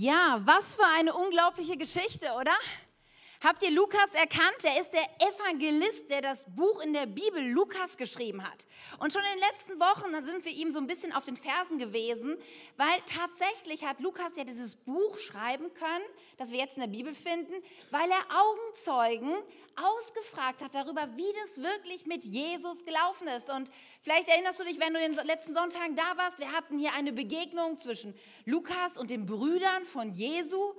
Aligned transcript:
Ja, 0.00 0.40
was 0.44 0.74
für 0.74 0.86
eine 0.96 1.12
unglaubliche 1.12 1.76
Geschichte, 1.76 2.26
oder? 2.38 2.52
Habt 3.40 3.62
ihr 3.62 3.70
Lukas 3.70 4.12
erkannt? 4.14 4.64
Er 4.64 4.80
ist 4.80 4.90
der 4.90 5.06
Evangelist, 5.20 6.10
der 6.10 6.22
das 6.22 6.44
Buch 6.56 6.80
in 6.80 6.92
der 6.92 7.06
Bibel 7.06 7.40
Lukas 7.40 7.96
geschrieben 7.96 8.42
hat. 8.42 8.66
Und 8.98 9.12
schon 9.12 9.22
in 9.22 9.38
den 9.38 9.48
letzten 9.48 9.78
Wochen 9.78 10.24
sind 10.24 10.44
wir 10.44 10.50
ihm 10.50 10.72
so 10.72 10.80
ein 10.80 10.88
bisschen 10.88 11.12
auf 11.12 11.24
den 11.24 11.36
Fersen 11.36 11.78
gewesen, 11.78 12.36
weil 12.76 12.98
tatsächlich 13.06 13.84
hat 13.84 14.00
Lukas 14.00 14.34
ja 14.34 14.42
dieses 14.42 14.74
Buch 14.74 15.18
schreiben 15.18 15.72
können, 15.72 16.04
das 16.36 16.50
wir 16.50 16.58
jetzt 16.58 16.78
in 16.78 16.80
der 16.80 16.88
Bibel 16.88 17.14
finden, 17.14 17.54
weil 17.92 18.10
er 18.10 18.42
Augenzeugen 18.42 19.32
ausgefragt 19.76 20.60
hat 20.60 20.74
darüber, 20.74 21.08
wie 21.14 21.32
das 21.44 21.62
wirklich 21.62 22.06
mit 22.06 22.24
Jesus 22.24 22.84
gelaufen 22.84 23.28
ist. 23.28 23.50
Und 23.50 23.70
vielleicht 24.00 24.28
erinnerst 24.28 24.58
du 24.58 24.64
dich, 24.64 24.80
wenn 24.80 24.94
du 24.94 24.98
den 24.98 25.14
letzten 25.14 25.54
Sonntagen 25.54 25.94
da 25.94 26.16
warst, 26.16 26.40
wir 26.40 26.50
hatten 26.50 26.76
hier 26.76 26.92
eine 26.94 27.12
Begegnung 27.12 27.78
zwischen 27.78 28.18
Lukas 28.46 28.98
und 28.98 29.10
den 29.10 29.26
Brüdern 29.26 29.84
von 29.84 30.12
Jesu. 30.12 30.74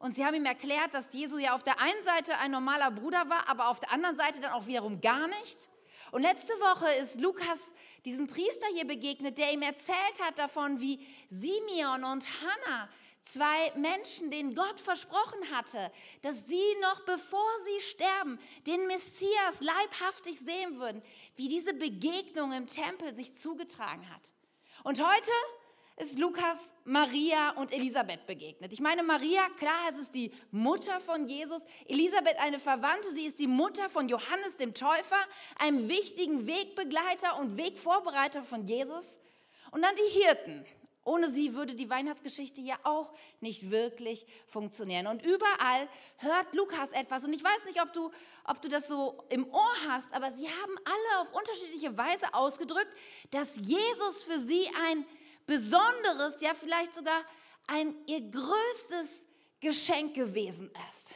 Und 0.00 0.16
sie 0.16 0.24
haben 0.24 0.34
ihm 0.34 0.46
erklärt, 0.46 0.94
dass 0.94 1.04
Jesu 1.12 1.36
ja 1.36 1.54
auf 1.54 1.62
der 1.62 1.78
einen 1.78 2.04
Seite 2.04 2.36
ein 2.38 2.50
normaler 2.50 2.90
Bruder 2.90 3.28
war, 3.28 3.48
aber 3.48 3.68
auf 3.68 3.80
der 3.80 3.92
anderen 3.92 4.16
Seite 4.16 4.40
dann 4.40 4.52
auch 4.52 4.66
wiederum 4.66 5.02
gar 5.02 5.28
nicht. 5.28 5.68
Und 6.10 6.22
letzte 6.22 6.54
Woche 6.54 6.90
ist 7.02 7.20
Lukas 7.20 7.58
diesem 8.06 8.26
Priester 8.26 8.66
hier 8.74 8.86
begegnet, 8.86 9.36
der 9.36 9.52
ihm 9.52 9.60
erzählt 9.60 10.22
hat 10.22 10.38
davon, 10.38 10.80
wie 10.80 11.06
Simeon 11.28 12.04
und 12.04 12.26
Hannah, 12.40 12.88
zwei 13.22 13.72
Menschen, 13.76 14.30
denen 14.30 14.54
Gott 14.54 14.80
versprochen 14.80 15.50
hatte, 15.52 15.92
dass 16.22 16.46
sie 16.46 16.74
noch 16.80 17.00
bevor 17.00 17.50
sie 17.66 17.80
sterben, 17.82 18.38
den 18.66 18.86
Messias 18.86 19.60
leibhaftig 19.60 20.40
sehen 20.40 20.78
würden, 20.78 21.02
wie 21.36 21.48
diese 21.48 21.74
Begegnung 21.74 22.52
im 22.52 22.66
Tempel 22.66 23.14
sich 23.14 23.36
zugetragen 23.36 24.08
hat. 24.08 24.22
Und 24.82 24.98
heute 24.98 25.30
ist 26.00 26.18
Lukas 26.18 26.74
Maria 26.84 27.50
und 27.50 27.72
Elisabeth 27.72 28.26
begegnet. 28.26 28.72
Ich 28.72 28.80
meine, 28.80 29.02
Maria, 29.02 29.42
klar, 29.58 29.90
es 29.90 29.98
ist 29.98 30.14
die 30.14 30.32
Mutter 30.50 31.00
von 31.00 31.26
Jesus. 31.26 31.62
Elisabeth 31.86 32.38
eine 32.40 32.58
Verwandte, 32.58 33.12
sie 33.14 33.26
ist 33.26 33.38
die 33.38 33.46
Mutter 33.46 33.90
von 33.90 34.08
Johannes 34.08 34.56
dem 34.56 34.72
Täufer, 34.72 35.18
einem 35.58 35.88
wichtigen 35.88 36.46
Wegbegleiter 36.46 37.38
und 37.38 37.56
Wegvorbereiter 37.56 38.42
von 38.42 38.66
Jesus. 38.66 39.18
Und 39.72 39.82
dann 39.82 39.94
die 39.96 40.20
Hirten. 40.20 40.64
Ohne 41.04 41.30
sie 41.30 41.54
würde 41.54 41.74
die 41.74 41.88
Weihnachtsgeschichte 41.88 42.60
ja 42.60 42.78
auch 42.84 43.10
nicht 43.40 43.70
wirklich 43.70 44.26
funktionieren. 44.46 45.06
Und 45.06 45.22
überall 45.22 45.88
hört 46.18 46.52
Lukas 46.52 46.92
etwas. 46.92 47.24
Und 47.24 47.32
ich 47.32 47.42
weiß 47.42 47.64
nicht, 47.66 47.82
ob 47.82 47.92
du, 47.92 48.10
ob 48.44 48.60
du 48.60 48.68
das 48.68 48.86
so 48.86 49.24
im 49.30 49.48
Ohr 49.50 49.74
hast, 49.88 50.12
aber 50.12 50.30
sie 50.32 50.46
haben 50.46 50.76
alle 50.84 51.20
auf 51.22 51.32
unterschiedliche 51.32 51.96
Weise 51.96 52.32
ausgedrückt, 52.32 52.92
dass 53.30 53.48
Jesus 53.56 54.24
für 54.24 54.38
sie 54.40 54.66
ein 54.88 55.06
Besonderes, 55.50 56.40
ja 56.40 56.54
vielleicht 56.54 56.94
sogar 56.94 57.24
ein 57.66 57.92
ihr 58.06 58.20
größtes 58.20 59.26
Geschenk 59.58 60.14
gewesen 60.14 60.70
ist. 60.88 61.08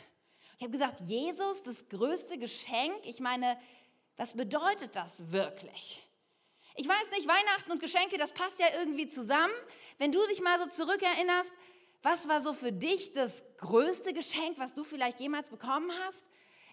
Ich 0.58 0.64
habe 0.64 0.72
gesagt, 0.72 1.00
Jesus, 1.02 1.62
das 1.62 1.88
größte 1.88 2.36
Geschenk. 2.38 2.96
Ich 3.04 3.20
meine, 3.20 3.56
was 4.16 4.34
bedeutet 4.34 4.96
das 4.96 5.30
wirklich? 5.30 6.02
Ich 6.74 6.88
weiß 6.88 7.12
nicht, 7.12 7.28
Weihnachten 7.28 7.70
und 7.70 7.80
Geschenke, 7.80 8.18
das 8.18 8.32
passt 8.32 8.58
ja 8.58 8.66
irgendwie 8.80 9.06
zusammen. 9.06 9.54
Wenn 9.98 10.10
du 10.10 10.18
dich 10.26 10.40
mal 10.40 10.58
so 10.58 10.66
zurückerinnerst, 10.66 11.52
was 12.02 12.26
war 12.26 12.40
so 12.40 12.54
für 12.54 12.72
dich 12.72 13.12
das 13.12 13.44
größte 13.58 14.12
Geschenk, 14.12 14.58
was 14.58 14.74
du 14.74 14.82
vielleicht 14.82 15.20
jemals 15.20 15.48
bekommen 15.48 15.92
hast? 16.06 16.24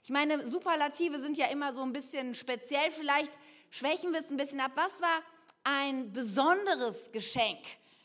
Ich 0.04 0.10
meine, 0.10 0.48
Superlative 0.50 1.20
sind 1.20 1.38
ja 1.38 1.46
immer 1.48 1.74
so 1.74 1.84
ein 1.84 1.94
bisschen 1.94 2.34
speziell, 2.34 2.92
vielleicht 2.92 3.32
schwächen 3.70 4.14
wir 4.14 4.22
es 4.22 4.32
ein 4.32 4.38
bisschen 4.38 4.60
ab. 4.60 4.72
Was 4.74 5.00
war 5.00 5.22
ein 5.64 6.12
besonderes 6.12 7.12
Geschenk, 7.12 7.60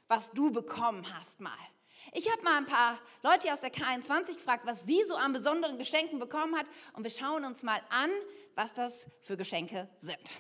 was 0.09 0.31
du 0.33 0.53
bekommen 0.53 1.07
hast 1.15 1.41
mal. 1.41 1.53
Ich 2.13 2.31
habe 2.31 2.43
mal 2.43 2.59
ein 2.59 2.67
paar 2.67 2.99
Leute 3.23 3.53
aus 3.53 3.61
der 3.61 3.73
K21 3.73 4.35
gefragt, 4.35 4.65
was 4.65 4.85
sie 4.85 5.03
so 5.09 5.17
an 5.17 5.33
besonderen 5.33 5.77
Geschenken 5.77 6.19
bekommen 6.19 6.57
hat 6.57 6.67
und 6.95 7.03
wir 7.03 7.11
schauen 7.11 7.45
uns 7.45 7.63
mal 7.63 7.81
an, 7.91 8.11
was 8.55 8.73
das 8.75 9.07
für 9.21 9.37
Geschenke 9.37 9.89
sind. 9.99 10.39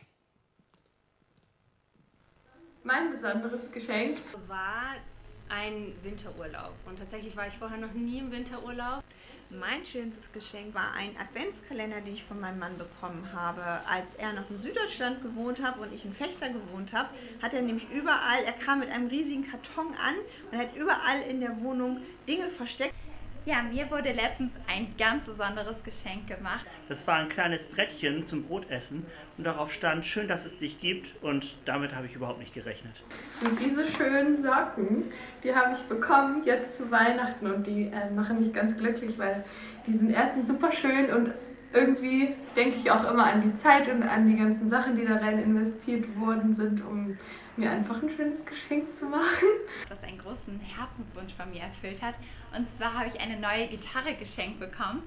Mein 2.82 3.10
besonderes 3.10 3.70
Geschenk 3.72 4.22
war 4.46 4.94
ein 5.48 5.96
Winterurlaub 6.02 6.74
und 6.86 6.98
tatsächlich 6.98 7.36
war 7.36 7.48
ich 7.48 7.54
vorher 7.54 7.78
noch 7.78 7.92
nie 7.92 8.18
im 8.18 8.30
Winterurlaub. 8.30 9.02
Mein 9.50 9.86
schönstes 9.86 10.32
Geschenk 10.32 10.74
war 10.74 10.92
ein 10.94 11.16
Adventskalender, 11.16 12.00
den 12.00 12.14
ich 12.14 12.24
von 12.24 12.40
meinem 12.40 12.58
Mann 12.58 12.76
bekommen 12.78 13.32
habe. 13.32 13.62
Als 13.88 14.14
er 14.14 14.32
noch 14.32 14.50
in 14.50 14.58
Süddeutschland 14.58 15.22
gewohnt 15.22 15.62
hat 15.62 15.78
und 15.78 15.92
ich 15.92 16.04
in 16.04 16.12
Fechter 16.12 16.48
gewohnt 16.48 16.92
habe, 16.92 17.10
hat 17.40 17.54
er 17.54 17.62
nämlich 17.62 17.88
überall, 17.90 18.42
er 18.44 18.54
kam 18.54 18.80
mit 18.80 18.90
einem 18.90 19.06
riesigen 19.06 19.48
Karton 19.48 19.94
an 19.94 20.16
und 20.50 20.58
hat 20.58 20.74
überall 20.74 21.22
in 21.22 21.40
der 21.40 21.60
Wohnung 21.60 22.00
Dinge 22.26 22.48
versteckt. 22.50 22.94
Ja, 23.46 23.62
mir 23.62 23.88
wurde 23.92 24.10
letztens 24.10 24.50
ein 24.66 24.88
ganz 24.98 25.24
besonderes 25.24 25.76
Geschenk 25.84 26.26
gemacht. 26.26 26.66
Das 26.88 27.06
war 27.06 27.14
ein 27.18 27.28
kleines 27.28 27.62
Brettchen 27.66 28.26
zum 28.26 28.42
Brotessen 28.42 29.06
und 29.38 29.44
darauf 29.44 29.72
stand, 29.72 30.04
schön, 30.04 30.26
dass 30.26 30.44
es 30.44 30.58
dich 30.58 30.80
gibt 30.80 31.22
und 31.22 31.46
damit 31.64 31.94
habe 31.94 32.06
ich 32.06 32.14
überhaupt 32.16 32.40
nicht 32.40 32.52
gerechnet. 32.54 33.00
Und 33.40 33.60
diese 33.60 33.86
schönen 33.86 34.42
Socken, 34.42 35.12
die 35.44 35.54
habe 35.54 35.76
ich 35.76 35.82
bekommen 35.82 36.42
jetzt 36.44 36.76
zu 36.76 36.90
Weihnachten 36.90 37.46
und 37.46 37.64
die 37.68 37.84
äh, 37.84 38.10
machen 38.10 38.40
mich 38.40 38.52
ganz 38.52 38.76
glücklich, 38.76 39.16
weil 39.16 39.44
die 39.86 39.92
sind 39.92 40.10
erstens 40.10 40.48
super 40.48 40.72
schön 40.72 41.12
und 41.12 41.30
irgendwie 41.76 42.34
denke 42.56 42.78
ich 42.78 42.90
auch 42.90 43.04
immer 43.10 43.26
an 43.26 43.42
die 43.42 43.56
Zeit 43.62 43.88
und 43.88 44.02
an 44.02 44.28
die 44.28 44.36
ganzen 44.36 44.70
Sachen, 44.70 44.96
die 44.96 45.04
da 45.04 45.16
rein 45.16 45.38
investiert 45.38 46.04
worden 46.18 46.54
sind, 46.54 46.84
um 46.84 47.18
mir 47.56 47.70
einfach 47.70 48.02
ein 48.02 48.10
schönes 48.10 48.44
Geschenk 48.44 48.96
zu 48.98 49.06
machen. 49.06 49.48
Was 49.88 50.02
einen 50.02 50.18
großen 50.18 50.58
Herzenswunsch 50.60 51.34
von 51.34 51.50
mir 51.50 51.62
erfüllt 51.62 52.02
hat. 52.02 52.14
Und 52.56 52.66
zwar 52.76 52.94
habe 52.94 53.10
ich 53.12 53.20
eine 53.20 53.38
neue 53.38 53.68
Gitarre 53.68 54.14
geschenkt 54.14 54.58
bekommen. 54.58 55.02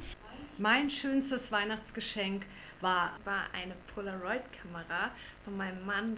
Mein 0.57 0.89
schönstes 0.89 1.51
Weihnachtsgeschenk 1.51 2.43
war, 2.81 3.13
war 3.23 3.45
eine 3.53 3.75
Polaroid-Kamera 3.93 5.11
von 5.43 5.57
meinem 5.57 5.85
Mann. 5.85 6.17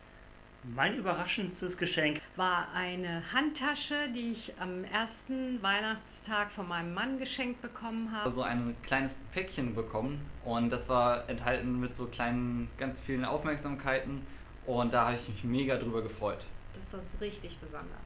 Mein 0.64 0.96
überraschendstes 0.96 1.76
Geschenk 1.76 2.22
war 2.36 2.68
eine 2.76 3.24
Handtasche, 3.34 4.10
die 4.14 4.34
ich 4.34 4.54
am 4.60 4.84
ersten 4.84 5.62
Weihnachtstag 5.64 6.52
von 6.52 6.68
meinem 6.68 6.94
Mann 6.94 7.18
geschenkt 7.18 7.64
bekommen 7.64 8.12
habe. 8.12 8.32
So 8.32 8.44
ein 8.44 8.76
kleines 8.84 9.16
Päckchen 9.34 9.74
bekommen 9.74 10.22
und 10.46 10.70
das 10.70 10.88
war 10.88 11.28
enthalten 11.28 11.80
mit 11.80 11.96
so 11.96 12.06
kleinen, 12.06 12.70
ganz 12.78 13.00
vielen 13.00 13.26
Aufmerksamkeiten 13.26 14.22
und 14.68 14.94
da 14.94 15.08
habe 15.08 15.16
ich 15.16 15.28
mich 15.30 15.44
mega 15.44 15.78
drüber 15.78 16.04
gefreut. 16.04 16.46
Das 16.76 16.94
war 16.94 17.06
richtig 17.20 17.58
besonders. 17.58 17.98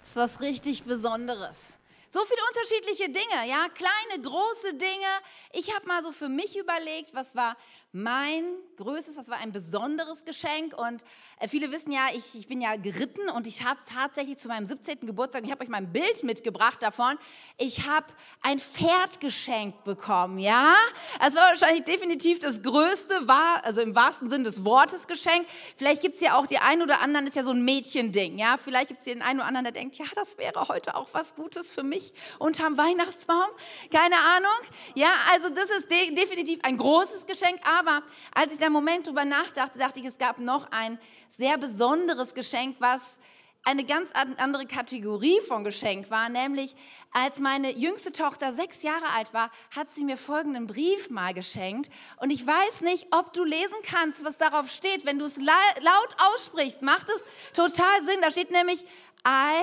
Das 0.00 0.08
ist 0.08 0.16
was 0.16 0.40
richtig 0.40 0.82
Besonderes. 0.82 1.78
So 2.14 2.20
viele 2.26 2.42
unterschiedliche 2.46 3.08
Dinge, 3.08 3.48
ja, 3.48 3.68
kleine, 3.70 4.22
große 4.22 4.74
Dinge. 4.74 5.06
Ich 5.54 5.74
habe 5.74 5.86
mal 5.86 6.02
so 6.02 6.12
für 6.12 6.28
mich 6.28 6.58
überlegt, 6.58 7.14
was 7.14 7.34
war 7.34 7.56
mein 7.92 8.44
größtes, 8.76 9.16
was 9.16 9.30
war 9.30 9.38
ein 9.38 9.50
besonderes 9.50 10.22
Geschenk. 10.26 10.76
Und 10.76 11.04
äh, 11.40 11.48
viele 11.48 11.72
wissen 11.72 11.90
ja, 11.90 12.08
ich, 12.14 12.34
ich 12.34 12.48
bin 12.48 12.60
ja 12.60 12.76
geritten 12.76 13.30
und 13.30 13.46
ich 13.46 13.64
habe 13.64 13.80
tatsächlich 13.90 14.36
zu 14.36 14.48
meinem 14.48 14.66
17. 14.66 15.06
Geburtstag, 15.06 15.44
ich 15.44 15.50
habe 15.50 15.64
euch 15.64 15.70
mal 15.70 15.78
ein 15.78 15.90
Bild 15.90 16.22
mitgebracht 16.22 16.82
davon, 16.82 17.16
ich 17.56 17.86
habe 17.86 18.08
ein 18.42 18.58
Pferd 18.58 19.18
geschenkt 19.20 19.82
bekommen, 19.84 20.38
ja. 20.38 20.74
Es 21.18 21.34
war 21.34 21.48
wahrscheinlich 21.48 21.84
definitiv 21.84 22.40
das 22.40 22.60
größte, 22.60 23.26
war, 23.26 23.64
also 23.64 23.80
im 23.80 23.94
wahrsten 23.94 24.28
Sinn 24.28 24.44
des 24.44 24.66
Wortes 24.66 25.06
Geschenk. 25.06 25.46
Vielleicht 25.78 26.02
gibt 26.02 26.16
es 26.16 26.20
ja 26.20 26.36
auch 26.36 26.46
die 26.46 26.58
einen 26.58 26.82
oder 26.82 27.00
anderen, 27.00 27.26
ist 27.26 27.36
ja 27.36 27.44
so 27.44 27.52
ein 27.52 27.64
Mädchending, 27.64 28.38
ja. 28.38 28.58
Vielleicht 28.62 28.88
gibt 28.88 29.00
es 29.00 29.06
den 29.06 29.22
einen 29.22 29.38
oder 29.38 29.48
anderen, 29.48 29.64
der 29.64 29.72
denkt, 29.72 29.96
ja, 29.96 30.04
das 30.14 30.36
wäre 30.36 30.68
heute 30.68 30.94
auch 30.94 31.08
was 31.12 31.34
Gutes 31.34 31.72
für 31.72 31.82
mich 31.82 32.01
nicht 32.02 32.14
unterm 32.38 32.76
Weihnachtsbaum? 32.76 33.48
Keine 33.92 34.16
Ahnung. 34.16 34.50
Ja, 34.94 35.10
also 35.32 35.50
das 35.50 35.70
ist 35.70 35.90
de 35.90 36.14
definitiv 36.14 36.60
ein 36.62 36.76
großes 36.76 37.26
Geschenk. 37.26 37.60
Aber 37.78 38.02
als 38.34 38.52
ich 38.52 38.58
da 38.58 38.66
einen 38.66 38.74
Moment 38.74 39.06
drüber 39.06 39.24
nachdachte, 39.24 39.78
dachte 39.78 40.00
ich, 40.00 40.06
es 40.06 40.18
gab 40.18 40.38
noch 40.38 40.70
ein 40.70 40.98
sehr 41.28 41.58
besonderes 41.58 42.34
Geschenk, 42.34 42.76
was 42.78 43.18
eine 43.64 43.84
ganz 43.84 44.10
andere 44.38 44.66
Kategorie 44.66 45.40
von 45.46 45.62
Geschenk 45.62 46.10
war, 46.10 46.28
nämlich 46.28 46.74
als 47.12 47.38
meine 47.38 47.70
jüngste 47.70 48.10
Tochter 48.10 48.52
sechs 48.54 48.82
Jahre 48.82 49.08
alt 49.16 49.32
war, 49.32 49.52
hat 49.70 49.92
sie 49.92 50.02
mir 50.02 50.16
folgenden 50.16 50.66
Brief 50.66 51.10
mal 51.10 51.32
geschenkt. 51.32 51.88
Und 52.16 52.30
ich 52.30 52.44
weiß 52.44 52.80
nicht, 52.80 53.06
ob 53.12 53.32
du 53.32 53.44
lesen 53.44 53.76
kannst, 53.88 54.24
was 54.24 54.36
darauf 54.36 54.68
steht. 54.68 55.06
Wenn 55.06 55.20
du 55.20 55.26
es 55.26 55.36
laut 55.36 56.16
aussprichst, 56.34 56.82
macht 56.82 57.06
es 57.08 57.22
total 57.54 58.02
Sinn. 58.04 58.20
Da 58.20 58.32
steht 58.32 58.50
nämlich, 58.50 58.84
I 59.24 59.62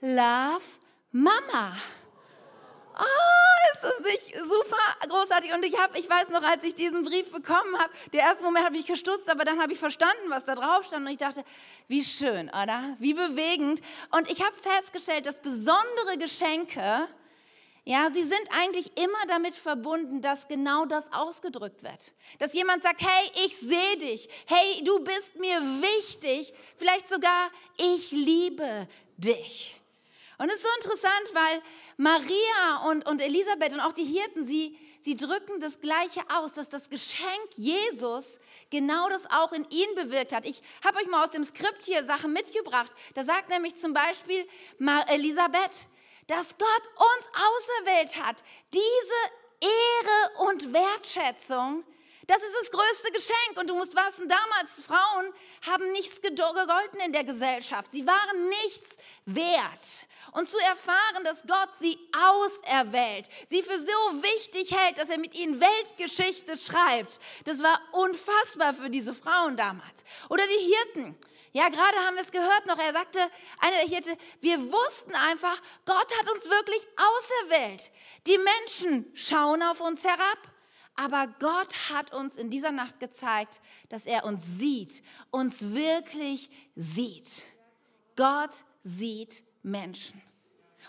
love 0.00 0.62
Mama. 1.16 1.76
Oh, 2.98 3.72
ist 3.72 3.84
das 3.84 4.00
nicht 4.00 4.34
super 4.48 5.08
großartig? 5.08 5.52
Und 5.52 5.64
ich 5.64 5.78
habe, 5.78 5.96
ich 5.96 6.10
weiß 6.10 6.30
noch, 6.30 6.42
als 6.42 6.64
ich 6.64 6.74
diesen 6.74 7.04
Brief 7.04 7.30
bekommen 7.30 7.78
habe, 7.78 7.92
der 8.12 8.22
erste 8.22 8.42
Moment 8.42 8.66
habe 8.66 8.76
ich 8.76 8.86
gestutzt, 8.88 9.30
aber 9.30 9.44
dann 9.44 9.62
habe 9.62 9.72
ich 9.72 9.78
verstanden, 9.78 10.28
was 10.28 10.44
da 10.44 10.56
drauf 10.56 10.84
stand 10.86 11.06
und 11.06 11.12
ich 11.12 11.18
dachte, 11.18 11.44
wie 11.86 12.02
schön, 12.02 12.48
oder? 12.48 12.96
Wie 12.98 13.14
bewegend. 13.14 13.80
Und 14.10 14.28
ich 14.28 14.42
habe 14.42 14.56
festgestellt, 14.60 15.26
dass 15.26 15.40
besondere 15.40 16.18
Geschenke, 16.18 17.06
ja, 17.84 18.10
sie 18.12 18.24
sind 18.24 18.48
eigentlich 18.50 18.98
immer 18.98 19.24
damit 19.28 19.54
verbunden, 19.54 20.20
dass 20.20 20.48
genau 20.48 20.84
das 20.84 21.12
ausgedrückt 21.12 21.84
wird. 21.84 22.12
Dass 22.40 22.54
jemand 22.54 22.82
sagt, 22.82 23.00
hey, 23.02 23.46
ich 23.46 23.56
sehe 23.58 23.98
dich. 23.98 24.28
Hey, 24.46 24.82
du 24.82 24.98
bist 24.98 25.36
mir 25.36 25.60
wichtig. 25.60 26.52
Vielleicht 26.76 27.08
sogar, 27.08 27.50
ich 27.76 28.10
liebe 28.10 28.88
dich. 29.16 29.80
Und 30.44 30.50
es 30.50 30.56
ist 30.56 30.62
so 30.62 30.68
interessant, 30.76 31.30
weil 31.32 31.62
Maria 31.96 32.86
und, 32.90 33.08
und 33.08 33.22
Elisabeth 33.22 33.72
und 33.72 33.80
auch 33.80 33.94
die 33.94 34.04
Hirten, 34.04 34.46
sie, 34.46 34.78
sie 35.00 35.16
drücken 35.16 35.58
das 35.58 35.80
Gleiche 35.80 36.20
aus, 36.28 36.52
dass 36.52 36.68
das 36.68 36.90
Geschenk 36.90 37.48
Jesus 37.56 38.36
genau 38.68 39.08
das 39.08 39.22
auch 39.30 39.52
in 39.52 39.66
ihnen 39.70 39.94
bewirkt 39.94 40.34
hat. 40.34 40.44
Ich 40.44 40.60
habe 40.84 40.98
euch 40.98 41.06
mal 41.06 41.24
aus 41.24 41.30
dem 41.30 41.46
Skript 41.46 41.86
hier 41.86 42.04
Sachen 42.04 42.34
mitgebracht. 42.34 42.92
Da 43.14 43.24
sagt 43.24 43.48
nämlich 43.48 43.76
zum 43.76 43.94
Beispiel 43.94 44.46
Elisabeth, 45.08 45.88
dass 46.26 46.48
Gott 46.58 46.88
uns 46.94 47.86
auserwählt 47.86 48.22
hat, 48.22 48.44
diese 48.74 49.62
Ehre 49.62 50.50
und 50.50 50.74
Wertschätzung 50.74 51.84
das 52.26 52.42
ist 52.42 52.54
das 52.60 52.70
größte 52.70 53.12
Geschenk. 53.12 53.58
Und 53.58 53.68
du 53.68 53.74
musst 53.74 53.94
wissen, 53.94 54.28
damals 54.28 54.84
Frauen 54.86 55.32
haben 55.66 55.92
nichts 55.92 56.20
gegolten 56.20 57.00
in 57.04 57.12
der 57.12 57.24
Gesellschaft. 57.24 57.90
Sie 57.92 58.06
waren 58.06 58.48
nichts 58.48 58.96
wert. 59.26 60.06
Und 60.32 60.48
zu 60.48 60.58
erfahren, 60.58 61.24
dass 61.24 61.42
Gott 61.42 61.70
sie 61.80 61.98
auserwählt, 62.12 63.28
sie 63.48 63.62
für 63.62 63.78
so 63.78 64.22
wichtig 64.22 64.74
hält, 64.74 64.98
dass 64.98 65.10
er 65.10 65.18
mit 65.18 65.34
ihnen 65.34 65.60
Weltgeschichte 65.60 66.56
schreibt, 66.56 67.20
das 67.44 67.62
war 67.62 67.80
unfassbar 67.92 68.74
für 68.74 68.90
diese 68.90 69.14
Frauen 69.14 69.56
damals. 69.56 70.04
Oder 70.28 70.44
die 70.46 70.74
Hirten. 70.74 71.16
Ja, 71.52 71.68
gerade 71.68 71.96
haben 72.04 72.16
wir 72.16 72.22
es 72.22 72.32
gehört 72.32 72.66
noch. 72.66 72.78
Er 72.78 72.92
sagte, 72.92 73.20
einer 73.60 73.76
der 73.76 73.88
Hirte, 73.88 74.16
wir 74.40 74.60
wussten 74.72 75.14
einfach, 75.14 75.60
Gott 75.86 76.18
hat 76.18 76.28
uns 76.32 76.46
wirklich 76.50 76.84
auserwählt. 76.96 77.92
Die 78.26 78.38
Menschen 78.38 79.12
schauen 79.14 79.62
auf 79.62 79.80
uns 79.80 80.02
herab. 80.02 80.53
Aber 80.96 81.26
Gott 81.40 81.74
hat 81.90 82.12
uns 82.12 82.36
in 82.36 82.50
dieser 82.50 82.70
Nacht 82.70 83.00
gezeigt, 83.00 83.60
dass 83.88 84.06
er 84.06 84.24
uns 84.24 84.44
sieht, 84.58 85.02
uns 85.30 85.74
wirklich 85.74 86.50
sieht. 86.76 87.44
Gott 88.16 88.52
sieht 88.84 89.42
Menschen. 89.62 90.22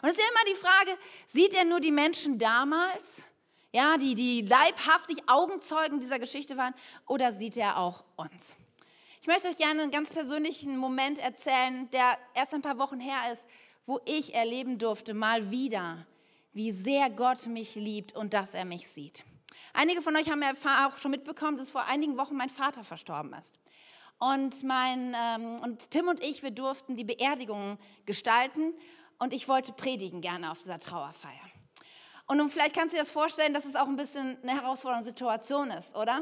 Und 0.02 0.10
es 0.10 0.18
ist 0.18 0.22
ja 0.22 0.30
immer 0.30 0.54
die 0.54 0.60
Frage, 0.60 1.00
sieht 1.28 1.54
er 1.54 1.66
nur 1.66 1.80
die 1.80 1.92
Menschen 1.92 2.38
damals, 2.38 3.24
ja, 3.72 3.98
die, 3.98 4.16
die 4.16 4.42
leibhaftig 4.42 5.24
Augenzeugen 5.28 6.00
dieser 6.00 6.20
Geschichte 6.20 6.56
waren, 6.56 6.76
oder 7.08 7.34
sieht 7.34 7.58
er 7.58 7.78
auch 7.78 8.04
uns? 8.16 8.56
Ich 9.22 9.28
möchte 9.28 9.48
euch 9.48 9.58
gerne 9.58 9.82
einen 9.82 9.92
ganz 9.92 10.12
persönlichen 10.12 10.78
Moment 10.78 11.18
erzählen, 11.18 11.90
der 11.90 12.18
erst 12.36 12.54
ein 12.54 12.62
paar 12.62 12.78
Wochen 12.78 13.00
her 13.00 13.18
ist, 13.34 13.44
wo 13.86 14.00
ich 14.06 14.36
erleben 14.36 14.78
durfte, 14.78 15.14
mal 15.16 15.50
wieder, 15.50 16.06
wie 16.54 16.72
sehr 16.72 17.10
Gott 17.10 17.48
mich 17.48 17.74
liebt 17.76 18.16
und 18.16 18.34
dass 18.36 18.54
er 18.54 18.66
mich 18.66 18.88
sieht. 18.88 19.24
Einige 19.74 20.02
von 20.02 20.16
euch 20.16 20.30
haben 20.30 20.42
ja 20.42 20.54
auch 20.88 20.98
schon 20.98 21.12
mitbekommen, 21.12 21.58
dass 21.58 21.70
vor 21.70 21.86
einigen 21.86 22.18
Wochen 22.18 22.36
mein 22.36 22.50
Vater 22.50 22.84
verstorben 22.84 23.34
ist. 23.34 23.60
Und, 24.18 24.64
mein, 24.64 25.14
ähm, 25.14 25.58
und 25.62 25.92
Tim 25.92 26.08
und 26.08 26.22
ich, 26.22 26.42
wir 26.42 26.52
durften 26.52 26.96
die 26.96 27.04
Beerdigung 27.04 27.78
gestalten 28.06 28.74
und 29.20 29.34
ich 29.34 29.48
wollte 29.48 29.74
predigen 29.74 30.22
gerne 30.22 30.52
auf 30.52 30.60
dieser 30.60 30.80
Trauerfeier. 30.80 31.34
Und 32.28 32.38
nun, 32.38 32.50
vielleicht 32.50 32.76
kannst 32.76 32.94
du 32.94 32.98
dir 32.98 33.04
das 33.04 33.12
vorstellen, 33.12 33.54
dass 33.54 33.66
es 33.66 33.76
auch 33.76 33.88
ein 33.88 33.98
bisschen 33.98 34.38
eine 34.42 34.54
herausfordernde 34.54 35.06
Situation 35.06 35.70
ist, 35.72 35.96
oder? 35.96 36.22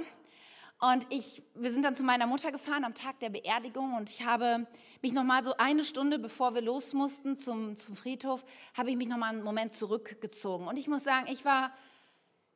Und 0.82 1.08
ich, 1.12 1.42
wir 1.56 1.72
sind 1.72 1.84
dann 1.86 1.96
zu 1.96 2.04
meiner 2.04 2.28
Mutter 2.28 2.52
gefahren 2.52 2.84
am 2.84 2.94
Tag 2.94 3.18
der 3.22 3.30
Beerdigung 3.30 3.96
und 3.96 4.10
ich 4.10 4.26
habe 4.26 4.68
mich 5.02 5.14
noch 5.14 5.24
mal 5.24 5.42
so 5.42 5.56
eine 5.58 5.86
Stunde, 5.86 6.20
bevor 6.20 6.56
wir 6.56 6.62
los 6.62 6.92
mussten 6.92 7.38
zum, 7.38 7.78
zum 7.78 7.96
Friedhof, 7.96 8.44
habe 8.76 8.90
ich 8.90 8.98
mich 8.98 9.08
noch 9.08 9.16
mal 9.16 9.30
einen 9.30 9.44
Moment 9.44 9.74
zurückgezogen. 9.74 10.68
Und 10.68 10.76
ich 10.76 10.90
muss 10.90 11.06
sagen, 11.06 11.28
ich 11.32 11.46
war 11.46 11.72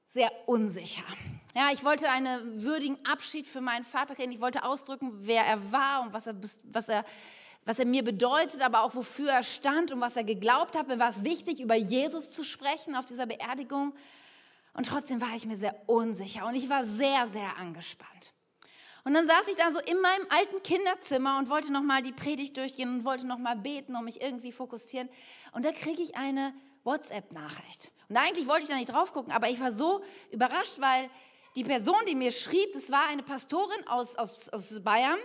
sehr 0.08 0.32
unsicher. 0.48 1.04
Ja, 1.56 1.70
ich 1.74 1.84
wollte 1.84 2.10
einen 2.10 2.64
würdigen 2.64 2.98
Abschied 3.06 3.48
für 3.48 3.62
meinen 3.62 3.84
Vater 3.84 4.16
kennen. 4.16 4.32
Ich 4.32 4.42
wollte 4.42 4.64
ausdrücken, 4.64 5.12
wer 5.20 5.44
er 5.44 5.72
war 5.72 6.02
und 6.02 6.14
was 6.14 6.28
er, 6.28 6.36
was 6.64 6.90
er, 6.90 7.04
was 7.66 7.80
er 7.80 7.86
mir 7.86 8.04
bedeutet, 8.04 8.62
aber 8.62 8.84
auch 8.84 8.96
wofür 8.96 9.32
er 9.32 9.44
stand 9.44 9.92
und 9.92 10.00
was 10.00 10.16
er 10.16 10.24
geglaubt 10.24 10.78
hat. 10.78 10.88
Mir 10.88 11.00
war 11.00 11.10
es 11.10 11.24
wichtig, 11.24 11.60
über 11.60 11.76
Jesus 11.76 12.32
zu 12.34 12.44
sprechen 12.44 12.96
auf 12.96 13.06
dieser 13.06 13.26
Beerdigung. 13.26 13.94
Und 14.74 14.86
trotzdem 14.86 15.20
war 15.20 15.36
ich 15.36 15.46
mir 15.46 15.58
sehr 15.58 15.76
unsicher 15.88 16.46
und 16.46 16.56
ich 16.56 16.70
war 16.70 16.86
sehr, 16.86 17.28
sehr 17.28 17.58
angespannt. 17.58 18.32
Und 19.04 19.14
dann 19.14 19.26
saß 19.26 19.48
ich 19.50 19.56
da 19.56 19.72
so 19.72 19.80
in 19.80 20.00
meinem 20.02 20.28
alten 20.30 20.62
Kinderzimmer 20.64 21.38
und 21.40 21.50
wollte 21.50 21.72
nochmal 21.72 22.02
die 22.02 22.12
Predigt 22.12 22.58
durchgehen 22.58 22.90
und 22.90 23.06
wollte 23.06 23.26
nochmal 23.26 23.56
beten 23.56 23.96
und 23.96 24.06
mich 24.06 24.22
irgendwie 24.22 24.52
fokussieren. 24.52 25.10
Und 25.54 25.66
da 25.66 25.72
kriege 25.72 26.04
ich 26.04 26.18
eine 26.18 26.54
WhatsApp-Nachricht. 26.84 27.92
Und 28.10 28.18
eigentlich 28.18 28.48
wollte 28.48 28.64
ich 28.64 28.70
da 28.70 28.76
nicht 28.76 28.92
drauf 28.92 29.12
gucken, 29.12 29.34
aber 29.34 29.50
ich 29.50 29.60
war 29.60 29.72
so 29.72 30.02
überrascht, 30.32 30.80
weil 30.80 31.10
die 31.56 31.64
Person, 31.64 31.98
die 32.08 32.16
mir 32.16 32.32
schrieb, 32.32 32.74
das 32.74 32.92
war 32.92 33.08
eine 33.08 33.24
Pastorin 33.24 33.88
aus, 33.88 34.16
aus, 34.16 34.50
aus 34.50 34.82
Bayern. 34.84 35.20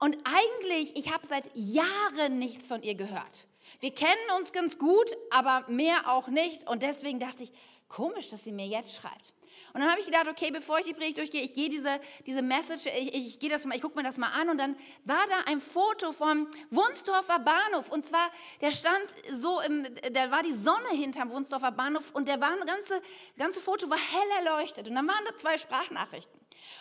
Und 0.00 0.16
eigentlich, 0.24 0.96
ich 0.96 1.12
habe 1.12 1.26
seit 1.26 1.50
Jahren 1.54 2.38
nichts 2.38 2.68
von 2.68 2.82
ihr 2.82 2.94
gehört. 2.94 3.46
Wir 3.80 3.94
kennen 3.94 4.12
uns 4.38 4.52
ganz 4.52 4.78
gut, 4.78 5.16
aber 5.30 5.64
mehr 5.68 6.10
auch 6.10 6.28
nicht. 6.28 6.68
Und 6.68 6.82
deswegen 6.82 7.20
dachte 7.20 7.44
ich, 7.44 7.52
komisch, 7.88 8.30
dass 8.30 8.44
sie 8.44 8.52
mir 8.52 8.66
jetzt 8.66 8.94
schreibt. 8.94 9.32
Und 9.72 9.80
dann 9.80 9.90
habe 9.90 10.00
ich 10.00 10.06
gedacht, 10.06 10.26
okay, 10.28 10.50
bevor 10.50 10.78
ich 10.78 10.86
die 10.86 10.94
Predigt 10.94 11.18
durchgehe, 11.18 11.42
ich 11.42 11.52
gehe 11.52 11.68
diese, 11.68 12.00
diese 12.26 12.42
Message, 12.42 12.86
ich, 12.86 13.14
ich, 13.14 13.38
gehe 13.38 13.50
das 13.50 13.64
mal, 13.64 13.74
ich 13.74 13.82
gucke 13.82 13.96
mir 13.96 14.02
das 14.02 14.16
mal 14.16 14.30
an. 14.40 14.48
Und 14.48 14.58
dann 14.58 14.76
war 15.04 15.24
da 15.28 15.50
ein 15.50 15.60
Foto 15.60 16.12
vom 16.12 16.48
Wunsdorfer 16.70 17.38
Bahnhof. 17.38 17.90
Und 17.90 18.06
zwar, 18.06 18.30
der 18.60 18.70
stand 18.70 19.06
so, 19.30 19.60
im, 19.60 19.86
da 20.12 20.30
war 20.30 20.42
die 20.42 20.54
Sonne 20.54 20.90
hinterm 20.90 21.30
Wunsdorfer 21.30 21.70
Bahnhof. 21.70 22.10
Und 22.12 22.28
der 22.28 22.40
war 22.40 22.56
ganze, 22.64 23.00
ganze 23.36 23.60
Foto 23.60 23.88
war 23.90 23.98
hell 23.98 24.46
erleuchtet. 24.46 24.88
Und 24.88 24.94
dann 24.94 25.06
waren 25.06 25.24
da 25.26 25.36
zwei 25.36 25.58
Sprachnachrichten. 25.58 26.38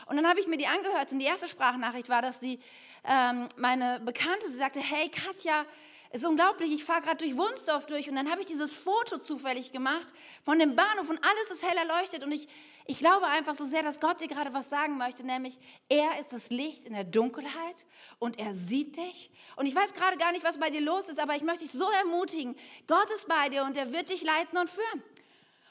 Und 0.08 0.16
dann 0.16 0.28
habe 0.28 0.40
ich 0.40 0.48
mir 0.48 0.58
die 0.58 0.68
angehört. 0.68 1.12
Und 1.12 1.20
die 1.20 1.26
erste 1.26 1.48
Sprachnachricht 1.48 2.10
war, 2.10 2.22
dass 2.22 2.40
sie, 2.40 2.60
ähm, 3.04 3.48
meine 3.58 4.00
Bekannte, 4.00 4.50
sie 4.50 4.58
sagte, 4.58 4.80
hey 4.80 5.10
Katja, 5.10 5.66
es 6.12 6.22
ist 6.22 6.28
unglaublich, 6.28 6.72
ich 6.72 6.86
fahre 6.86 7.02
gerade 7.02 7.18
durch 7.18 7.38
Wunsdorf 7.38 7.86
durch 7.86 8.10
und 8.10 8.16
dann 8.16 8.32
habe 8.32 8.42
ich 8.42 8.48
dieses 8.48 8.74
Foto 8.74 9.18
zufällig 9.18 9.72
gemacht 9.72 10.08
von 10.44 10.58
dem 10.58 10.76
Bahnhof 10.76 11.10
und 11.10 11.20
alles 11.22 11.52
ist 11.52 11.68
hell 11.68 11.78
erleuchtet 11.78 12.24
und 12.24 12.32
ich, 12.32 12.48
ich 12.86 13.00
glaube 13.00 13.28
einfach 13.28 13.56
so 13.56 13.66
sehr, 13.66 13.84
dass 13.84 14.00
Gott 14.00 14.22
dir 14.22 14.28
gerade 14.28 14.54
was 14.54 14.70
sagen 14.70 14.98
möchte, 14.98 15.26
nämlich 15.26 15.60
er 15.90 16.20
ist 16.20 16.32
das 16.32 16.50
Licht 16.50 16.86
in 16.86 16.94
der 16.94 17.04
Dunkelheit 17.04 17.86
und 18.20 18.40
er 18.40 18.54
sieht 18.54 18.96
dich. 18.96 19.32
Und 19.58 19.66
ich 19.66 19.76
weiß 19.76 19.94
gerade 19.94 20.18
gar 20.18 20.32
nicht, 20.32 20.46
was 20.46 20.58
bei 20.58 20.70
dir 20.70 20.82
los 20.82 21.10
ist, 21.10 21.20
aber 21.20 21.36
ich 21.36 21.44
möchte 21.44 21.66
dich 21.66 21.74
so 21.74 21.90
ermutigen, 21.92 22.56
Gott 22.88 23.10
ist 23.16 23.28
bei 23.28 23.50
dir 23.50 23.64
und 23.64 23.76
er 23.76 23.92
wird 23.92 24.10
dich 24.10 24.24
leiten 24.24 24.58
und 24.58 24.70
führen. 24.70 25.04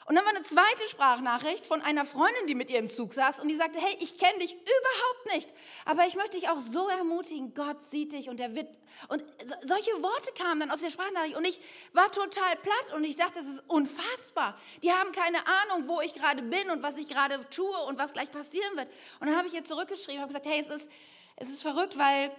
Und 0.07 0.15
dann 0.15 0.23
war 0.23 0.33
eine 0.33 0.43
zweite 0.43 0.87
Sprachnachricht 0.89 1.65
von 1.65 1.81
einer 1.81 2.05
Freundin, 2.05 2.47
die 2.47 2.55
mit 2.55 2.69
ihr 2.69 2.79
im 2.79 2.87
Zug 2.87 3.13
saß 3.13 3.41
und 3.41 3.49
die 3.49 3.55
sagte, 3.55 3.77
hey, 3.79 3.97
ich 3.99 4.17
kenne 4.17 4.39
dich 4.39 4.53
überhaupt 4.53 5.33
nicht, 5.33 5.53
aber 5.83 6.07
ich 6.07 6.15
möchte 6.15 6.37
dich 6.37 6.47
auch 6.47 6.59
so 6.59 6.87
ermutigen, 6.87 7.53
Gott 7.53 7.77
sieht 7.91 8.13
dich 8.13 8.29
und 8.29 8.39
er 8.39 8.55
wird... 8.55 8.69
Und 9.09 9.23
solche 9.63 9.91
Worte 10.01 10.31
kamen 10.31 10.61
dann 10.61 10.71
aus 10.71 10.79
der 10.79 10.91
Sprachnachricht 10.91 11.35
und 11.35 11.45
ich 11.45 11.59
war 11.91 12.09
total 12.09 12.55
platt 12.55 12.95
und 12.95 13.03
ich 13.03 13.17
dachte, 13.17 13.33
das 13.35 13.55
ist 13.55 13.63
unfassbar. 13.67 14.57
Die 14.81 14.93
haben 14.93 15.11
keine 15.11 15.39
Ahnung, 15.45 15.89
wo 15.89 15.99
ich 15.99 16.13
gerade 16.13 16.41
bin 16.41 16.69
und 16.71 16.83
was 16.83 16.95
ich 16.95 17.09
gerade 17.09 17.41
tue 17.49 17.77
und 17.85 17.97
was 17.97 18.13
gleich 18.13 18.31
passieren 18.31 18.77
wird. 18.77 18.87
Und 19.19 19.27
dann 19.27 19.35
habe 19.35 19.49
ich 19.49 19.53
ihr 19.53 19.65
zurückgeschrieben, 19.65 20.21
habe 20.21 20.29
gesagt, 20.31 20.45
hey, 20.45 20.61
es 20.61 20.73
ist, 20.73 20.89
es 21.35 21.49
ist 21.49 21.61
verrückt, 21.61 21.97
weil 21.97 22.31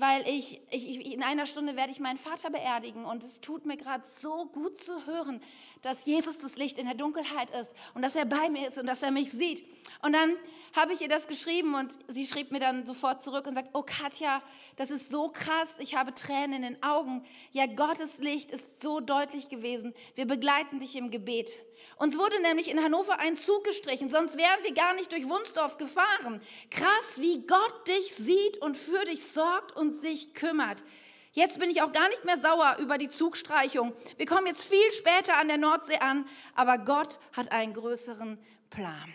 weil 0.00 0.26
ich, 0.26 0.60
ich, 0.70 1.12
in 1.12 1.22
einer 1.22 1.46
Stunde 1.46 1.76
werde 1.76 1.92
ich 1.92 2.00
meinen 2.00 2.16
Vater 2.16 2.50
beerdigen 2.50 3.04
und 3.04 3.22
es 3.22 3.40
tut 3.40 3.66
mir 3.66 3.76
gerade 3.76 4.02
so 4.08 4.46
gut 4.46 4.78
zu 4.78 5.06
hören, 5.06 5.42
dass 5.82 6.06
Jesus 6.06 6.38
das 6.38 6.56
Licht 6.56 6.78
in 6.78 6.86
der 6.86 6.94
Dunkelheit 6.94 7.50
ist 7.50 7.70
und 7.94 8.02
dass 8.02 8.16
er 8.16 8.24
bei 8.24 8.48
mir 8.48 8.68
ist 8.68 8.78
und 8.78 8.86
dass 8.86 9.02
er 9.02 9.10
mich 9.10 9.30
sieht. 9.30 9.64
Und 10.02 10.14
dann 10.14 10.36
habe 10.74 10.92
ich 10.92 11.00
ihr 11.00 11.08
das 11.08 11.26
geschrieben 11.26 11.74
und 11.74 11.92
sie 12.08 12.26
schrieb 12.26 12.52
mir 12.52 12.60
dann 12.60 12.86
sofort 12.86 13.20
zurück 13.20 13.46
und 13.46 13.54
sagt, 13.54 13.70
oh 13.72 13.82
Katja, 13.82 14.42
das 14.76 14.90
ist 14.90 15.10
so 15.10 15.28
krass, 15.28 15.74
ich 15.78 15.96
habe 15.96 16.14
Tränen 16.14 16.52
in 16.52 16.62
den 16.62 16.82
Augen. 16.82 17.24
Ja, 17.52 17.66
Gottes 17.66 18.18
Licht 18.18 18.50
ist 18.50 18.80
so 18.80 19.00
deutlich 19.00 19.48
gewesen. 19.48 19.92
Wir 20.14 20.26
begleiten 20.26 20.78
dich 20.78 20.94
im 20.96 21.10
Gebet. 21.10 21.58
Uns 21.96 22.16
wurde 22.16 22.40
nämlich 22.42 22.70
in 22.70 22.82
Hannover 22.82 23.18
ein 23.18 23.36
Zug 23.36 23.64
gestrichen, 23.64 24.10
sonst 24.10 24.36
wären 24.36 24.62
wir 24.62 24.72
gar 24.72 24.94
nicht 24.94 25.10
durch 25.12 25.28
Wunsdorf 25.28 25.76
gefahren. 25.76 26.40
Krass, 26.70 27.16
wie 27.16 27.44
Gott 27.46 27.88
dich 27.88 28.14
sieht 28.14 28.58
und 28.58 28.76
für 28.76 29.04
dich 29.06 29.26
sorgt 29.26 29.76
und 29.76 29.94
sich 29.96 30.34
kümmert. 30.34 30.84
Jetzt 31.32 31.60
bin 31.60 31.70
ich 31.70 31.82
auch 31.82 31.92
gar 31.92 32.08
nicht 32.08 32.24
mehr 32.24 32.38
sauer 32.38 32.76
über 32.80 32.98
die 32.98 33.08
Zugstreichung. 33.08 33.92
Wir 34.16 34.26
kommen 34.26 34.46
jetzt 34.46 34.64
viel 34.64 34.90
später 34.92 35.36
an 35.36 35.48
der 35.48 35.58
Nordsee 35.58 35.98
an, 35.98 36.28
aber 36.54 36.78
Gott 36.78 37.18
hat 37.36 37.52
einen 37.52 37.72
größeren 37.72 38.38
Plan. 38.68 39.14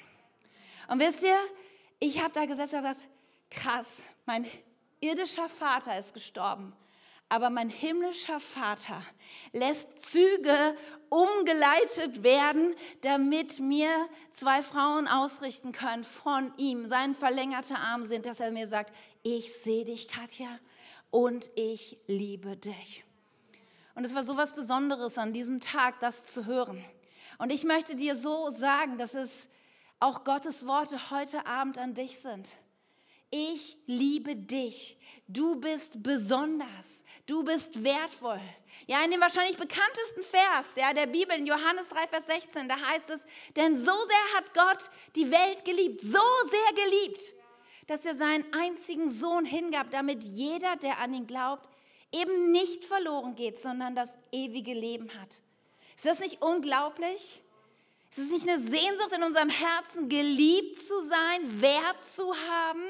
Und 0.87 0.99
wisst 0.99 1.23
ihr, 1.23 1.37
ich 1.99 2.21
habe 2.21 2.33
da 2.33 2.45
gesessen 2.45 2.77
und 2.77 2.83
gesagt, 2.83 3.07
krass, 3.49 4.03
mein 4.25 4.45
irdischer 4.99 5.49
Vater 5.49 5.97
ist 5.97 6.13
gestorben, 6.13 6.73
aber 7.29 7.49
mein 7.49 7.69
himmlischer 7.69 8.39
Vater 8.39 9.01
lässt 9.51 9.97
Züge 9.99 10.75
umgeleitet 11.09 12.23
werden, 12.23 12.75
damit 13.01 13.59
mir 13.59 14.07
zwei 14.31 14.61
Frauen 14.61 15.07
ausrichten 15.07 15.71
können 15.71 16.03
von 16.03 16.53
ihm, 16.57 16.87
sein 16.87 17.15
verlängerter 17.15 17.79
Arm 17.79 18.05
sind, 18.05 18.25
dass 18.25 18.39
er 18.39 18.51
mir 18.51 18.67
sagt, 18.67 18.95
ich 19.23 19.55
sehe 19.55 19.85
dich, 19.85 20.07
Katja, 20.07 20.59
und 21.09 21.49
ich 21.55 21.97
liebe 22.07 22.57
dich. 22.57 23.03
Und 23.95 24.03
es 24.03 24.13
war 24.13 24.23
so 24.23 24.37
was 24.37 24.53
Besonderes 24.53 25.17
an 25.17 25.33
diesem 25.33 25.61
Tag, 25.61 25.99
das 26.01 26.27
zu 26.27 26.45
hören. 26.45 26.83
Und 27.37 27.51
ich 27.51 27.63
möchte 27.63 27.95
dir 27.95 28.15
so 28.17 28.51
sagen, 28.51 28.97
dass 28.97 29.13
es 29.13 29.49
auch 30.05 30.23
Gottes 30.23 30.67
Worte 30.67 31.09
heute 31.09 31.47
Abend 31.47 31.79
an 31.79 31.95
dich 31.95 32.19
sind. 32.19 32.55
ich 33.31 33.75
liebe 33.87 34.35
dich. 34.35 34.97
Du 35.27 35.59
bist 35.59 36.03
besonders. 36.03 37.03
Du 37.25 37.43
bist 37.43 37.83
wertvoll. 37.83 38.39
Ja, 38.85 39.03
in 39.03 39.09
dem 39.09 39.19
wahrscheinlich 39.19 39.57
bekanntesten 39.57 40.21
Vers 40.21 40.67
ja, 40.75 40.93
der 40.93 41.07
Bibel, 41.07 41.35
in 41.35 41.47
Johannes 41.47 41.89
3, 41.89 42.07
Vers 42.07 42.23
16, 42.27 42.69
da 42.69 42.75
heißt 42.79 43.09
es, 43.09 43.21
denn 43.55 43.79
so 43.79 43.91
sehr 43.91 44.37
hat 44.37 44.53
Gott 44.53 44.91
die 45.15 45.31
Welt 45.31 45.65
geliebt, 45.65 46.01
so 46.01 46.21
sehr 46.51 46.85
geliebt, 46.85 47.33
dass 47.87 48.05
er 48.05 48.15
seinen 48.15 48.45
einzigen 48.53 49.11
Sohn 49.11 49.43
hingab, 49.43 49.89
damit 49.89 50.23
jeder, 50.23 50.75
der 50.75 50.99
an 50.99 51.15
ihn 51.15 51.25
glaubt, 51.25 51.67
eben 52.11 52.51
nicht 52.51 52.85
verloren 52.85 53.35
geht, 53.35 53.59
sondern 53.59 53.95
das 53.95 54.11
ewige 54.31 54.75
Leben 54.75 55.09
hat. 55.19 55.41
Ist 55.97 56.05
das 56.05 56.19
nicht 56.19 56.43
unglaublich? 56.43 57.41
Ist 58.11 58.19
es 58.19 58.29
nicht 58.29 58.47
eine 58.47 58.59
Sehnsucht 58.59 59.11
in 59.13 59.23
unserem 59.23 59.49
Herzen, 59.49 60.09
geliebt 60.09 60.79
zu 60.81 61.03
sein, 61.03 61.61
Wert 61.61 62.05
zu 62.05 62.33
haben? 62.33 62.83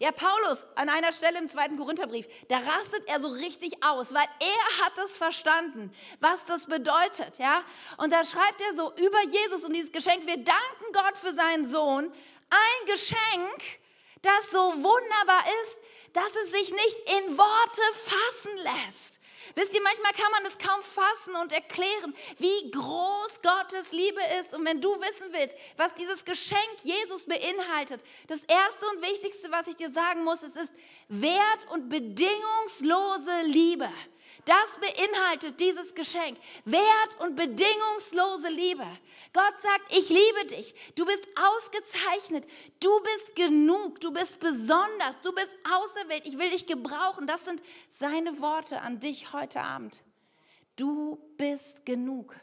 Ja, 0.00 0.12
Paulus 0.12 0.64
an 0.76 0.88
einer 0.88 1.12
Stelle 1.12 1.38
im 1.38 1.48
zweiten 1.50 1.76
Korintherbrief, 1.76 2.26
da 2.48 2.56
rastet 2.56 3.06
er 3.06 3.20
so 3.20 3.28
richtig 3.28 3.84
aus, 3.84 4.14
weil 4.14 4.26
er 4.40 4.84
hat 4.84 4.96
es 5.04 5.14
verstanden, 5.14 5.94
was 6.20 6.46
das 6.46 6.66
bedeutet, 6.66 7.38
ja? 7.38 7.62
Und 7.98 8.10
da 8.10 8.24
schreibt 8.24 8.62
er 8.62 8.76
so 8.76 8.94
über 8.94 9.22
Jesus 9.28 9.62
und 9.64 9.74
dieses 9.74 9.92
Geschenk, 9.92 10.26
wir 10.26 10.38
danken 10.38 10.92
Gott 10.94 11.18
für 11.18 11.32
seinen 11.32 11.68
Sohn, 11.68 12.10
ein 12.50 12.86
Geschenk, 12.86 13.80
das 14.22 14.50
so 14.50 14.58
wunderbar 14.58 15.44
ist, 15.64 15.78
dass 16.14 16.34
es 16.44 16.50
sich 16.50 16.70
nicht 16.70 16.96
in 17.26 17.36
Worte 17.36 17.82
fassen 17.94 18.56
lässt. 18.56 19.19
Wisst 19.54 19.74
ihr, 19.74 19.82
manchmal 19.82 20.12
kann 20.12 20.32
man 20.32 20.46
es 20.46 20.58
kaum 20.58 20.82
fassen 20.82 21.36
und 21.36 21.52
erklären, 21.52 22.14
wie 22.38 22.70
groß 22.70 23.42
Gottes 23.42 23.92
Liebe 23.92 24.20
ist. 24.40 24.54
Und 24.54 24.64
wenn 24.64 24.80
du 24.80 24.90
wissen 25.00 25.32
willst, 25.32 25.56
was 25.76 25.94
dieses 25.94 26.24
Geschenk 26.24 26.60
Jesus 26.82 27.24
beinhaltet, 27.24 28.02
das 28.26 28.40
Erste 28.44 28.86
und 28.94 29.02
Wichtigste, 29.02 29.50
was 29.50 29.66
ich 29.66 29.76
dir 29.76 29.90
sagen 29.90 30.24
muss, 30.24 30.42
es 30.42 30.56
ist 30.56 30.72
Wert 31.08 31.66
und 31.70 31.88
bedingungslose 31.88 33.42
Liebe. 33.46 33.88
Das 34.44 34.78
beinhaltet 34.80 35.60
dieses 35.60 35.94
Geschenk. 35.94 36.38
Wert 36.64 37.20
und 37.20 37.36
bedingungslose 37.36 38.48
Liebe. 38.48 38.86
Gott 39.32 39.60
sagt, 39.60 39.92
ich 39.92 40.08
liebe 40.08 40.46
dich. 40.46 40.74
Du 40.94 41.04
bist 41.04 41.24
ausgezeichnet. 41.36 42.46
Du 42.80 42.90
bist 43.00 43.36
genug. 43.36 44.00
Du 44.00 44.12
bist 44.12 44.40
besonders. 44.40 45.20
Du 45.22 45.32
bist 45.32 45.54
auserwählt. 45.70 46.26
Ich 46.26 46.38
will 46.38 46.50
dich 46.50 46.66
gebrauchen. 46.66 47.26
Das 47.26 47.44
sind 47.44 47.62
seine 47.90 48.40
Worte 48.40 48.80
an 48.80 49.00
dich 49.00 49.32
heute 49.32 49.39
Abend. 49.62 50.02
Du 50.76 51.18
bist 51.36 51.84
genug. 51.84 52.34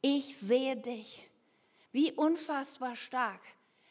Ich 0.00 0.36
sehe 0.36 0.76
dich. 0.76 1.28
Wie 1.92 2.12
unfassbar 2.12 2.96
stark 2.96 3.40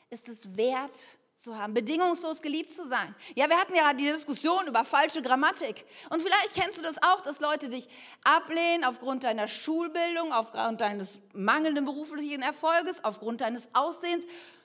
ist 0.10 0.30
es 0.30 0.56
wert, 0.56 1.18
zu 1.36 1.58
haben, 1.58 1.74
bedingungslos 1.74 2.42
geliebt 2.42 2.72
zu 2.72 2.88
sein. 2.88 3.14
Ja, 3.36 3.50
wir 3.50 3.60
hatten 3.60 3.76
ja 3.76 3.94
die 3.94 4.06
Diskussion 4.06 4.68
über 4.68 4.86
falsche 4.86 5.22
Grammatik. 5.22 5.86
Und 6.10 6.22
vielleicht 6.22 6.54
kennst 6.54 6.78
du 6.78 6.82
das 6.82 7.02
auch, 7.04 7.22
dass 7.22 7.42
Leute 7.42 7.68
dich 7.68 7.90
ablehnen 8.24 8.86
aufgrund 8.86 9.26
deiner 9.26 9.48
Schulbildung, 9.48 10.32
aufgrund 10.32 10.80
deines 10.80 11.20
mangelnden 11.34 11.84
beruflichen 11.84 12.42
Erfolges, 12.42 13.04
aufgrund 13.04 13.42
deines 13.42 13.68
Aussehens, 13.74 14.24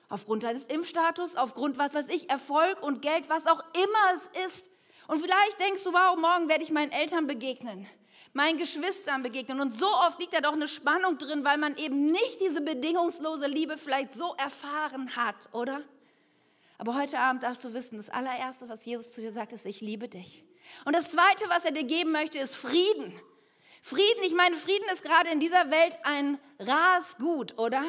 aufgrund 0.08 0.44
deines 0.44 0.64
Impfstatus, 0.66 1.34
aufgrund 1.34 1.76
was 1.76 1.94
weiß 1.94 2.06
ich, 2.08 2.30
Erfolg 2.30 2.80
und 2.82 3.02
Geld, 3.02 3.28
was 3.28 3.46
auch 3.46 3.62
immer 3.74 4.14
es 4.14 4.46
ist. 4.46 4.70
Und 5.10 5.20
vielleicht 5.20 5.58
denkst 5.58 5.82
du, 5.82 5.92
wow, 5.92 6.16
morgen 6.16 6.48
werde 6.48 6.62
ich 6.62 6.70
meinen 6.70 6.92
Eltern 6.92 7.26
begegnen, 7.26 7.84
meinen 8.32 8.58
Geschwistern 8.58 9.24
begegnen. 9.24 9.60
Und 9.60 9.76
so 9.76 9.88
oft 10.06 10.20
liegt 10.20 10.32
da 10.32 10.40
doch 10.40 10.52
eine 10.52 10.68
Spannung 10.68 11.18
drin, 11.18 11.44
weil 11.44 11.58
man 11.58 11.76
eben 11.78 12.12
nicht 12.12 12.40
diese 12.40 12.60
bedingungslose 12.60 13.48
Liebe 13.48 13.76
vielleicht 13.76 14.14
so 14.14 14.36
erfahren 14.38 15.16
hat, 15.16 15.34
oder? 15.50 15.82
Aber 16.78 16.94
heute 16.94 17.18
Abend 17.18 17.42
darfst 17.42 17.64
du 17.64 17.74
wissen, 17.74 17.96
das 17.96 18.08
allererste, 18.08 18.68
was 18.68 18.84
Jesus 18.84 19.10
zu 19.10 19.20
dir 19.20 19.32
sagt, 19.32 19.52
ist, 19.52 19.66
ich 19.66 19.80
liebe 19.80 20.06
dich. 20.06 20.44
Und 20.84 20.94
das 20.94 21.10
zweite, 21.10 21.48
was 21.48 21.64
er 21.64 21.72
dir 21.72 21.82
geben 21.82 22.12
möchte, 22.12 22.38
ist 22.38 22.54
Frieden. 22.54 23.20
Frieden, 23.82 24.22
ich 24.22 24.34
meine, 24.36 24.56
Frieden 24.58 24.86
ist 24.92 25.02
gerade 25.02 25.30
in 25.30 25.40
dieser 25.40 25.72
Welt 25.72 25.98
ein 26.04 26.38
rares 26.60 27.16
Gut, 27.18 27.58
oder? 27.58 27.82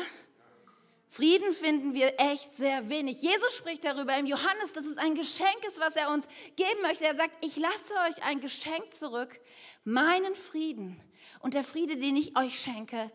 Frieden 1.13 1.51
finden 1.51 1.93
wir 1.93 2.13
echt 2.21 2.55
sehr 2.55 2.87
wenig. 2.87 3.21
Jesus 3.21 3.53
spricht 3.53 3.83
darüber 3.83 4.17
im 4.17 4.25
Johannes, 4.25 4.71
dass 4.71 4.85
es 4.85 4.97
ein 4.97 5.13
Geschenk 5.13 5.61
ist, 5.67 5.77
was 5.77 5.97
er 5.97 6.09
uns 6.09 6.25
geben 6.55 6.81
möchte. 6.83 7.03
Er 7.03 7.17
sagt, 7.17 7.43
ich 7.43 7.57
lasse 7.57 7.93
euch 8.07 8.23
ein 8.23 8.39
Geschenk 8.39 8.93
zurück, 8.93 9.41
meinen 9.83 10.33
Frieden. 10.35 11.03
Und 11.41 11.53
der 11.53 11.65
Friede, 11.65 11.97
den 11.97 12.15
ich 12.15 12.37
euch 12.37 12.57
schenke, 12.57 13.11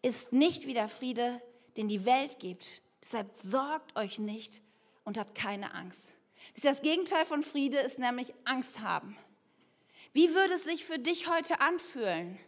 ist 0.00 0.32
nicht 0.32 0.68
wie 0.68 0.74
der 0.74 0.88
Friede, 0.88 1.42
den 1.76 1.88
die 1.88 2.04
Welt 2.04 2.38
gibt. 2.38 2.82
Deshalb 3.02 3.36
sorgt 3.36 3.96
euch 3.96 4.20
nicht 4.20 4.62
und 5.02 5.18
habt 5.18 5.34
keine 5.34 5.74
Angst. 5.74 6.14
Das 6.62 6.82
Gegenteil 6.82 7.26
von 7.26 7.42
Friede 7.42 7.78
ist 7.78 7.98
nämlich 7.98 8.32
Angst 8.44 8.78
haben. 8.78 9.16
Wie 10.12 10.34
würde 10.34 10.54
es 10.54 10.62
sich 10.62 10.84
für 10.84 11.00
dich 11.00 11.28
heute 11.28 11.60
anfühlen, 11.60 12.38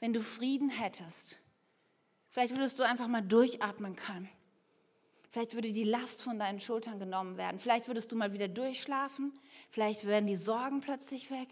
wenn 0.00 0.14
du 0.14 0.22
Frieden 0.22 0.70
hättest? 0.70 1.41
Vielleicht 2.32 2.56
würdest 2.56 2.78
du 2.78 2.82
einfach 2.82 3.08
mal 3.08 3.20
durchatmen 3.20 3.94
können. 3.94 4.28
Vielleicht 5.30 5.54
würde 5.54 5.70
die 5.70 5.84
Last 5.84 6.22
von 6.22 6.38
deinen 6.38 6.60
Schultern 6.60 6.98
genommen 6.98 7.36
werden. 7.36 7.58
Vielleicht 7.58 7.88
würdest 7.88 8.10
du 8.10 8.16
mal 8.16 8.32
wieder 8.32 8.48
durchschlafen. 8.48 9.38
Vielleicht 9.70 10.06
werden 10.06 10.26
die 10.26 10.36
Sorgen 10.36 10.80
plötzlich 10.80 11.30
weg. 11.30 11.48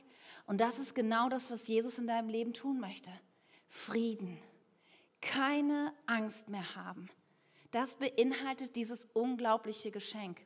Und 0.47 0.61
das 0.61 0.79
ist 0.79 0.95
genau 0.95 1.29
das, 1.29 1.51
was 1.51 1.67
Jesus 1.67 1.99
in 1.99 2.07
deinem 2.07 2.31
Leben 2.31 2.55
tun 2.55 2.81
möchte. 2.81 3.11
Frieden. 3.69 4.39
Keine 5.21 5.93
Angst 6.07 6.49
mehr 6.49 6.75
haben. 6.75 7.11
Das 7.73 7.97
beinhaltet 7.97 8.75
dieses 8.75 9.07
unglaubliche 9.13 9.91
Geschenk. 9.91 10.41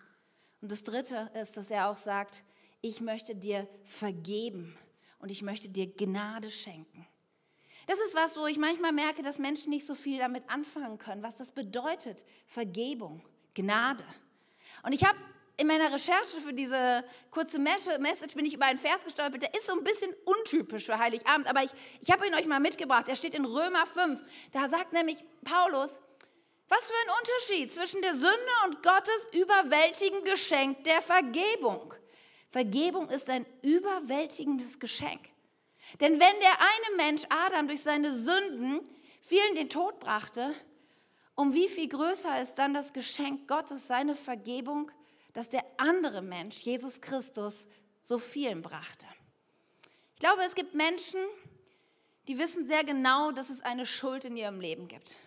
Und 0.61 0.73
das 0.73 0.83
Dritte 0.83 1.31
ist, 1.41 1.57
dass 1.57 1.71
er 1.71 1.91
auch 1.91 1.97
sagt, 1.97 2.43
ich 2.81 3.01
möchte 3.01 3.37
dir 3.37 3.69
vergeben 3.85 4.77
und 5.21 5.31
ich 5.31 5.43
möchte 5.43 5.69
dir 5.69 5.87
Gnade 5.87 6.51
schenken. 6.51 7.07
Das 7.87 7.99
ist 8.01 8.15
was, 8.15 8.37
wo 8.37 8.47
ich 8.47 8.59
manchmal 8.59 8.93
merke, 8.93 9.23
dass 9.23 9.39
Menschen 9.39 9.71
nicht 9.71 9.87
so 9.87 9.95
viel 9.95 10.19
damit 10.19 10.49
anfangen 10.49 10.99
können, 10.99 11.23
was 11.23 11.37
das 11.37 11.51
bedeutet. 11.51 12.25
Vergebung, 12.47 13.23
Gnade. 13.55 14.05
Und 14.83 14.93
ich 14.93 15.05
habe 15.05 15.19
in 15.57 15.67
meiner 15.67 15.93
Recherche 15.93 16.41
für 16.41 16.53
diese 16.53 17.05
kurze 17.31 17.59
Message 17.59 18.35
bin 18.35 18.45
ich 18.45 18.55
über 18.55 18.67
einen 18.67 18.79
Vers 18.79 19.05
gestolpert, 19.05 19.43
der 19.43 19.55
ist 19.55 19.67
so 19.67 19.73
ein 19.73 19.85
bisschen 19.85 20.13
untypisch 20.25 20.87
für 20.87 20.99
Heiligabend, 20.99 21.47
aber 21.47 21.63
ich, 21.63 21.71
ich 22.01 22.11
habe 22.11 22.27
ihn 22.27 22.35
euch 22.35 22.47
mal 22.47 22.61
mitgebracht. 22.61 23.07
Der 23.07 23.17
steht 23.17 23.35
in 23.35 23.45
Römer 23.45 23.87
5. 23.87 24.21
Da 24.53 24.69
sagt 24.69 24.93
nämlich 24.93 25.23
Paulus, 25.45 25.91
was 26.69 26.91
für 26.91 26.95
ein 27.05 27.17
Unterschied 27.21 27.73
zwischen 27.73 28.03
der 28.03 28.15
Sünde 28.15 28.53
und 28.67 28.83
Gottes 28.83 29.29
überwältigend 29.33 30.25
Geschenk 30.25 30.83
der 30.85 31.03
Vergebung. 31.03 31.95
Vergebung 32.49 33.09
ist 33.11 33.31
ein 33.31 33.47
überwältigendes 33.63 34.79
Geschenk. 34.79 35.21
Denn 36.01 36.13
wenn 36.13 36.41
der 36.41 36.59
eine 36.61 36.97
Mensch 36.97 37.23
Adam 37.29 37.69
durch 37.69 37.83
seine 37.83 38.17
Sünden 38.17 38.81
vielen 39.21 39.55
den 39.55 39.71
Tod 39.71 40.01
brachte, 40.01 40.55
um 41.35 41.53
wie 41.53 41.69
viel 41.69 41.89
größer 41.89 42.41
ist 42.43 42.55
dann 42.57 42.75
das 42.75 42.93
Geschenk 42.93 43.49
Gottes, 43.49 43.87
seine 43.87 44.15
Vergebung, 44.15 44.91
dass 45.33 45.51
der 45.51 45.65
andere 45.79 46.23
Mensch, 46.23 46.63
Jesus 46.63 47.01
Christus, 47.01 47.67
so 48.03 48.19
vielen 48.19 48.63
brachte. 48.63 49.07
Ich 50.15 50.21
glaube, 50.21 50.43
es 50.43 50.55
gibt 50.55 50.75
Menschen, 50.75 51.21
die 52.29 52.39
wissen 52.39 52.67
sehr 52.67 52.85
genau, 52.85 53.33
dass 53.33 53.51
es 53.51 53.61
eine 53.61 53.85
Schuld 53.85 54.25
in 54.25 54.37
ihrem 54.37 54.61
Leben 54.61 54.89
gibt. 54.89 55.19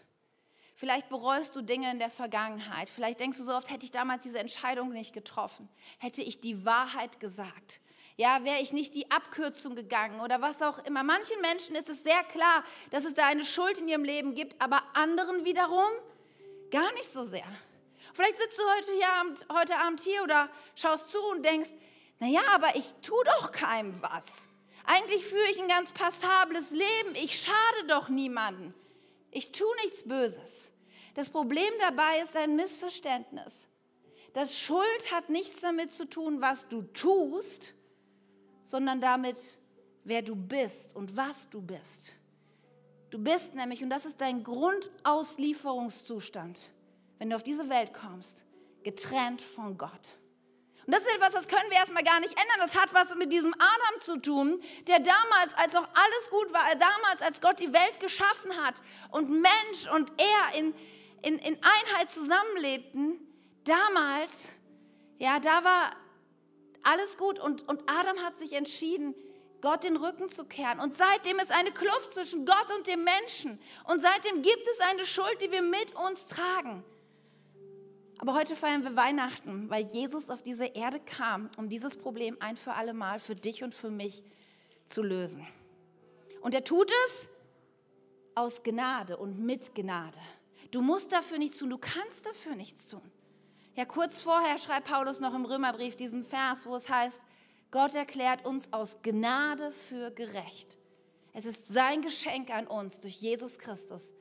Vielleicht 0.75 1.09
bereust 1.09 1.55
du 1.55 1.61
Dinge 1.61 1.91
in 1.91 1.99
der 1.99 2.11
Vergangenheit. 2.11 2.87
Vielleicht 2.87 3.19
denkst 3.19 3.39
du 3.39 3.43
so 3.43 3.51
oft, 3.51 3.71
hätte 3.71 3.85
ich 3.85 3.91
damals 3.91 4.23
diese 4.23 4.37
Entscheidung 4.37 4.89
nicht 4.89 5.11
getroffen. 5.11 5.67
Hätte 5.97 6.21
ich 6.21 6.39
die 6.39 6.65
Wahrheit 6.65 7.19
gesagt. 7.19 7.81
Ja, 8.19 8.43
wäre 8.43 8.61
ich 8.61 8.73
nicht 8.73 8.95
die 8.95 9.11
Abkürzung 9.11 9.75
gegangen 9.75 10.19
oder 10.21 10.41
was 10.41 10.63
auch 10.63 10.79
immer. 10.79 11.03
Manchen 11.03 11.39
Menschen 11.39 11.75
ist 11.75 11.87
es 11.87 12.01
sehr 12.01 12.23
klar, 12.23 12.63
dass 12.89 13.05
es 13.05 13.13
da 13.13 13.27
eine 13.27 13.45
Schuld 13.45 13.77
in 13.77 13.87
ihrem 13.87 14.03
Leben 14.03 14.33
gibt, 14.33 14.59
aber 14.59 14.83
anderen 14.95 15.45
wiederum 15.45 15.91
gar 16.71 16.91
nicht 16.93 17.13
so 17.13 17.23
sehr. 17.23 17.45
Vielleicht 18.13 18.37
sitzt 18.37 18.57
du 18.57 18.63
heute, 18.63 18.91
hier 18.93 19.13
Abend, 19.13 19.45
heute 19.53 19.77
Abend 19.77 19.99
hier 19.99 20.23
oder 20.23 20.49
schaust 20.75 21.11
zu 21.11 21.21
und 21.31 21.45
denkst, 21.45 21.69
naja, 22.17 22.41
aber 22.55 22.75
ich 22.75 22.91
tue 23.03 23.23
doch 23.37 23.51
keinem 23.51 24.01
was. 24.01 24.47
Eigentlich 24.85 25.23
führe 25.23 25.51
ich 25.51 25.61
ein 25.61 25.67
ganz 25.67 25.91
passables 25.91 26.71
Leben. 26.71 27.13
Ich 27.13 27.39
schade 27.39 27.87
doch 27.87 28.09
niemanden. 28.09 28.73
Ich 29.29 29.51
tue 29.51 29.75
nichts 29.83 30.07
Böses. 30.07 30.71
Das 31.13 31.29
Problem 31.29 31.71
dabei 31.81 32.21
ist 32.23 32.35
ein 32.35 32.55
Missverständnis. 32.55 33.67
Das 34.33 34.57
Schuld 34.57 35.11
hat 35.11 35.29
nichts 35.29 35.61
damit 35.61 35.93
zu 35.93 36.09
tun, 36.09 36.41
was 36.41 36.67
du 36.67 36.81
tust, 36.81 37.75
sondern 38.67 39.01
damit, 39.01 39.57
wer 40.03 40.21
du 40.21 40.35
bist 40.35 40.95
und 40.95 41.17
was 41.17 41.49
du 41.49 41.59
bist. 41.61 42.13
Du 43.09 43.17
bist 43.17 43.55
nämlich, 43.55 43.81
und 43.81 43.89
das 43.89 44.05
ist 44.05 44.21
dein 44.21 44.43
Grundauslieferungszustand, 44.43 46.69
wenn 47.17 47.29
du 47.29 47.37
auf 47.37 47.43
diese 47.43 47.69
Welt 47.69 47.93
kommst, 47.93 48.43
getrennt 48.83 49.41
von 49.41 49.77
Gott. 49.77 50.11
Und 50.85 50.93
das 50.93 50.99
ist 51.01 51.15
etwas, 51.15 51.31
das 51.31 51.47
können 51.47 51.69
wir 51.69 51.77
erstmal 51.77 52.03
gar 52.03 52.19
nicht 52.19 52.31
ändern. 52.31 52.59
Das 52.59 52.75
hat 52.75 52.93
was 52.93 53.15
mit 53.15 53.31
diesem 53.31 53.53
Adam 53.53 54.01
zu 54.01 54.17
tun, 54.17 54.59
der 54.87 54.99
damals, 54.99 55.53
als 55.55 55.73
auch 55.75 55.87
alles 55.87 56.29
gut 56.29 56.51
war, 56.53 56.65
damals, 56.75 57.21
als 57.21 57.39
Gott 57.41 57.59
die 57.59 57.71
Welt 57.73 58.01
geschaffen 58.01 58.55
hat 58.63 58.75
und 59.11 59.29
Mensch 59.29 59.87
und 59.93 60.11
er 60.17 60.55
in, 60.59 60.75
in, 61.23 61.39
in 61.39 61.55
Einheit 61.55 62.11
zusammenlebten, 62.11 63.19
damals, 63.63 64.49
ja, 65.19 65.39
da 65.39 65.63
war 65.63 65.95
Alles 66.87 67.17
gut. 67.17 67.37
Und, 67.37 67.67
und 67.67 67.81
Adam 67.85 68.17
hat 68.23 68.37
sich 68.37 68.53
entschieden, 68.53 69.13
Gott 69.59 69.83
den 69.83 69.97
Rücken 69.97 70.29
zu 70.29 70.45
kehren. 70.45 70.79
Und 70.79 70.95
seitdem 70.95 71.37
ist 71.39 71.51
eine 71.51 71.71
Kluft 71.71 72.13
zwischen 72.13 72.45
Gott 72.45 72.71
und 72.77 72.87
dem 72.87 73.03
Menschen. 73.03 73.59
Und 73.89 74.01
seitdem 74.01 74.41
gibt 74.41 74.65
es 74.73 74.79
eine 74.89 75.05
Schuld, 75.05 75.41
die 75.41 75.51
wir 75.51 75.61
mit 75.61 75.93
uns 75.95 76.27
tragen. 76.27 76.85
Aber 78.19 78.33
heute 78.35 78.55
feiern 78.55 78.83
wir 78.83 78.95
Weihnachten, 78.95 79.69
weil 79.69 79.85
Jesus 79.87 80.29
auf 80.29 80.41
diese 80.41 80.65
Erde 80.65 81.01
kam, 81.01 81.49
um 81.57 81.67
dieses 81.67 81.97
Problem 81.97 82.37
ein 82.39 82.55
für 82.55 82.73
alle 82.73 82.93
Mal 82.93 83.19
für 83.19 83.35
dich 83.35 83.63
und 83.63 83.75
für 83.75 83.91
mich 83.91 84.23
zu 84.85 85.03
lösen. 85.03 85.45
Und 86.41 86.55
er 86.55 86.63
tut 86.63 86.89
es 87.07 87.29
aus 88.33 88.63
Gnade 88.63 89.17
und 89.17 89.39
mit 89.39 89.75
Gnade. 89.75 90.19
Du 90.71 90.81
musst 90.81 91.11
dafür 91.11 91.37
nichts 91.37 91.57
tun, 91.57 91.69
du 91.69 91.77
kannst 91.77 92.25
dafür 92.25 92.55
nichts 92.55 92.87
tun. 92.87 93.01
Ja, 93.77 93.85
kurz 93.85 94.21
vorher 94.21 94.57
schreibt 94.57 94.87
Paulus 94.87 95.19
noch 95.19 95.35
im 95.35 95.45
Römerbrief 95.45 95.95
diesen 95.95 96.25
Vers, 96.25 96.65
wo 96.65 96.75
es 96.75 96.89
heißt, 96.89 97.21
Gott 97.69 97.93
erklärt 97.93 98.43
uns 98.43 98.73
aus 98.73 99.03
Gnade 99.03 99.71
für 99.71 100.09
gerecht. 100.09 100.79
Es 101.31 101.45
ist 101.45 101.67
sein 101.67 102.01
Geschenk 102.01 102.49
an 102.49 102.65
uns 102.65 103.01
durch 103.01 103.17
Jesus 103.17 103.59
Christus, 103.59 104.15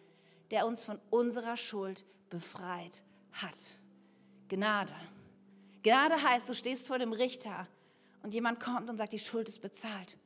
der 0.51 0.67
uns 0.67 0.85
von 0.85 1.01
unserer 1.09 1.57
Schuld 1.57 2.05
befreit 2.29 3.03
hat. 3.33 3.79
Gnade. 4.49 4.93
Gnade 5.83 6.23
heißt, 6.23 6.51
du 6.51 6.55
stehst 6.55 6.87
vor 6.87 6.99
dem 6.99 7.15
Richter 7.15 7.67
und 8.23 8.35
jemand 8.35 8.61
kommt 8.61 8.91
und 8.91 8.99
sagt, 8.99 9.15
die 9.15 9.19
Schuld 9.19 9.49
ist 9.49 9.63
bezahlt. 9.63 10.19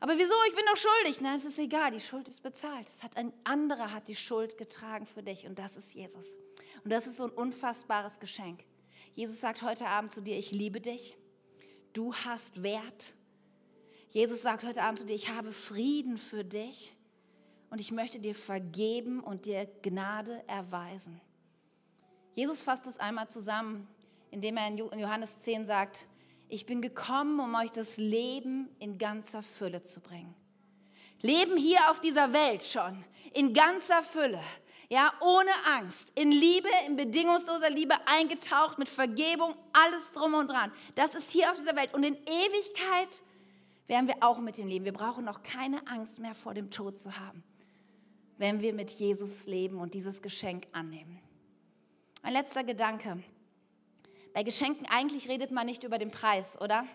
Aber 0.00 0.14
wieso? 0.16 0.34
Ich 0.48 0.54
bin 0.54 0.64
doch 0.64 0.78
schuldig. 0.78 1.20
Nein, 1.20 1.38
es 1.38 1.44
ist 1.44 1.58
egal, 1.58 1.90
die 1.90 2.00
Schuld 2.00 2.26
ist 2.26 2.42
bezahlt. 2.42 2.88
Es 2.88 3.02
hat 3.02 3.18
ein 3.18 3.34
anderer 3.44 3.92
hat 3.92 4.08
die 4.08 4.14
Schuld 4.14 4.56
getragen 4.56 5.04
für 5.04 5.22
dich 5.22 5.46
und 5.46 5.58
das 5.58 5.76
ist 5.76 5.92
Jesus. 5.92 6.38
Und 6.84 6.90
das 6.92 7.06
ist 7.06 7.16
so 7.16 7.24
ein 7.24 7.30
unfassbares 7.30 8.20
Geschenk. 8.20 8.64
Jesus 9.14 9.40
sagt 9.40 9.62
heute 9.62 9.86
Abend 9.86 10.12
zu 10.12 10.20
dir, 10.20 10.38
ich 10.38 10.50
liebe 10.50 10.80
dich. 10.80 11.16
Du 11.92 12.14
hast 12.14 12.62
Wert. 12.62 13.14
Jesus 14.08 14.42
sagt 14.42 14.64
heute 14.64 14.82
Abend 14.82 14.98
zu 14.98 15.06
dir, 15.06 15.14
ich 15.14 15.30
habe 15.30 15.52
Frieden 15.52 16.18
für 16.18 16.44
dich 16.44 16.94
und 17.70 17.80
ich 17.80 17.92
möchte 17.92 18.18
dir 18.18 18.34
vergeben 18.34 19.20
und 19.20 19.46
dir 19.46 19.66
Gnade 19.82 20.42
erweisen. 20.46 21.20
Jesus 22.32 22.62
fasst 22.62 22.86
es 22.86 22.98
einmal 22.98 23.28
zusammen, 23.28 23.88
indem 24.30 24.56
er 24.58 24.68
in 24.68 24.76
Johannes 24.76 25.40
10 25.40 25.66
sagt, 25.66 26.06
ich 26.48 26.66
bin 26.66 26.80
gekommen, 26.80 27.40
um 27.40 27.54
euch 27.54 27.72
das 27.72 27.96
Leben 27.96 28.68
in 28.78 28.98
ganzer 28.98 29.42
Fülle 29.42 29.82
zu 29.82 30.00
bringen. 30.00 30.34
Leben 31.22 31.56
hier 31.56 31.90
auf 31.90 32.00
dieser 32.00 32.32
Welt 32.32 32.64
schon, 32.64 33.04
in 33.32 33.52
ganzer 33.54 34.02
Fülle, 34.02 34.40
ja, 34.88 35.12
ohne 35.20 35.50
Angst, 35.78 36.12
in 36.14 36.30
Liebe, 36.30 36.68
in 36.86 36.96
bedingungsloser 36.96 37.70
Liebe 37.70 37.94
eingetaucht, 38.06 38.78
mit 38.78 38.88
Vergebung, 38.88 39.54
alles 39.72 40.12
drum 40.12 40.34
und 40.34 40.48
dran. 40.48 40.72
Das 40.94 41.14
ist 41.14 41.30
hier 41.30 41.50
auf 41.50 41.56
dieser 41.56 41.76
Welt. 41.76 41.92
Und 41.94 42.04
in 42.04 42.14
Ewigkeit 42.14 43.22
werden 43.88 44.06
wir 44.06 44.16
auch 44.20 44.38
mit 44.38 44.58
ihm 44.58 44.68
leben. 44.68 44.84
Wir 44.84 44.92
brauchen 44.92 45.24
noch 45.24 45.42
keine 45.42 45.86
Angst 45.86 46.18
mehr 46.18 46.34
vor 46.34 46.54
dem 46.54 46.70
Tod 46.70 46.98
zu 46.98 47.18
haben, 47.18 47.42
wenn 48.38 48.60
wir 48.60 48.74
mit 48.74 48.90
Jesus 48.90 49.46
leben 49.46 49.78
und 49.78 49.94
dieses 49.94 50.22
Geschenk 50.22 50.66
annehmen. 50.72 51.20
Ein 52.22 52.32
letzter 52.32 52.64
Gedanke. 52.64 53.22
Bei 54.34 54.42
Geschenken 54.42 54.86
eigentlich 54.90 55.28
redet 55.28 55.50
man 55.50 55.66
nicht 55.66 55.84
über 55.84 55.98
den 55.98 56.10
Preis, 56.10 56.60
oder? 56.60 56.86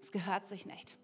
Es 0.00 0.10
gehört 0.10 0.48
sich 0.48 0.66
nicht. 0.66 0.96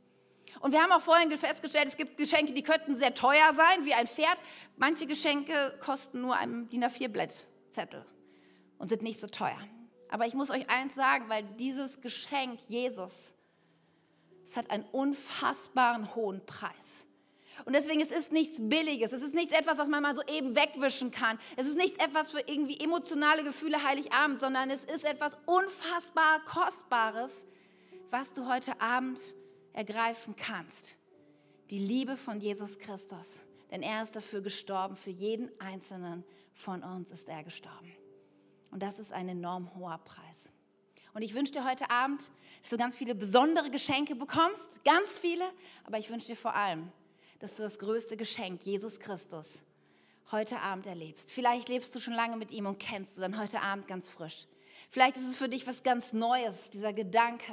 Und 0.60 0.72
wir 0.72 0.82
haben 0.82 0.92
auch 0.92 1.02
vorhin 1.02 1.30
festgestellt, 1.36 1.88
es 1.88 1.96
gibt 1.96 2.16
Geschenke, 2.16 2.52
die 2.52 2.62
könnten 2.62 2.96
sehr 2.96 3.14
teuer 3.14 3.52
sein, 3.54 3.84
wie 3.84 3.94
ein 3.94 4.06
Pferd. 4.06 4.38
Manche 4.76 5.06
Geschenke 5.06 5.76
kosten 5.80 6.20
nur 6.20 6.36
einen 6.36 6.68
DIN 6.68 6.84
A4-Blättzettel 6.84 8.04
und 8.78 8.88
sind 8.88 9.02
nicht 9.02 9.20
so 9.20 9.26
teuer. 9.26 9.58
Aber 10.08 10.26
ich 10.26 10.34
muss 10.34 10.50
euch 10.50 10.68
eins 10.70 10.94
sagen, 10.94 11.28
weil 11.28 11.42
dieses 11.58 12.00
Geschenk 12.00 12.60
Jesus, 12.68 13.34
es 14.44 14.56
hat 14.56 14.70
einen 14.70 14.84
unfassbaren 14.92 16.14
hohen 16.14 16.44
Preis. 16.46 17.06
Und 17.64 17.74
deswegen 17.74 18.00
es 18.00 18.10
ist 18.10 18.32
nichts 18.32 18.58
Billiges, 18.60 19.12
es 19.12 19.22
ist 19.22 19.34
nichts 19.34 19.56
etwas, 19.56 19.78
was 19.78 19.88
man 19.88 20.02
mal 20.02 20.14
so 20.14 20.22
eben 20.22 20.54
wegwischen 20.54 21.10
kann. 21.10 21.38
Es 21.56 21.66
ist 21.66 21.76
nichts 21.76 22.02
etwas 22.04 22.30
für 22.30 22.40
irgendwie 22.40 22.78
emotionale 22.78 23.42
Gefühle 23.42 23.82
Heiligabend, 23.82 24.40
sondern 24.40 24.70
es 24.70 24.84
ist 24.84 25.04
etwas 25.04 25.36
unfassbar 25.46 26.44
Kostbares, 26.44 27.46
was 28.10 28.32
du 28.34 28.46
heute 28.46 28.78
Abend 28.80 29.34
ergreifen 29.76 30.34
kannst. 30.36 30.96
Die 31.70 31.78
Liebe 31.78 32.16
von 32.16 32.40
Jesus 32.40 32.78
Christus. 32.78 33.44
Denn 33.70 33.82
er 33.82 34.02
ist 34.02 34.16
dafür 34.16 34.40
gestorben, 34.40 34.96
für 34.96 35.10
jeden 35.10 35.50
einzelnen 35.60 36.24
von 36.54 36.82
uns 36.82 37.10
ist 37.10 37.28
er 37.28 37.44
gestorben. 37.44 37.92
Und 38.70 38.82
das 38.82 38.98
ist 38.98 39.12
ein 39.12 39.28
enorm 39.28 39.74
hoher 39.74 39.98
Preis. 39.98 40.50
Und 41.12 41.22
ich 41.22 41.34
wünsche 41.34 41.52
dir 41.52 41.68
heute 41.68 41.90
Abend, 41.90 42.30
dass 42.62 42.70
du 42.70 42.76
ganz 42.76 42.96
viele 42.96 43.14
besondere 43.14 43.70
Geschenke 43.70 44.14
bekommst, 44.14 44.68
ganz 44.84 45.18
viele, 45.18 45.44
aber 45.84 45.98
ich 45.98 46.10
wünsche 46.10 46.26
dir 46.26 46.36
vor 46.36 46.54
allem, 46.54 46.90
dass 47.38 47.56
du 47.56 47.62
das 47.62 47.78
größte 47.78 48.16
Geschenk, 48.16 48.64
Jesus 48.64 49.00
Christus, 49.00 49.62
heute 50.30 50.60
Abend 50.60 50.86
erlebst. 50.86 51.30
Vielleicht 51.30 51.68
lebst 51.68 51.94
du 51.94 52.00
schon 52.00 52.14
lange 52.14 52.36
mit 52.36 52.52
ihm 52.52 52.66
und 52.66 52.78
kennst 52.78 53.16
du 53.16 53.20
dann 53.20 53.38
heute 53.38 53.60
Abend 53.62 53.88
ganz 53.88 54.08
frisch. 54.08 54.46
Vielleicht 54.90 55.16
ist 55.16 55.28
es 55.28 55.36
für 55.36 55.48
dich 55.48 55.66
was 55.66 55.82
ganz 55.82 56.12
Neues, 56.12 56.70
dieser 56.70 56.92
Gedanke. 56.92 57.52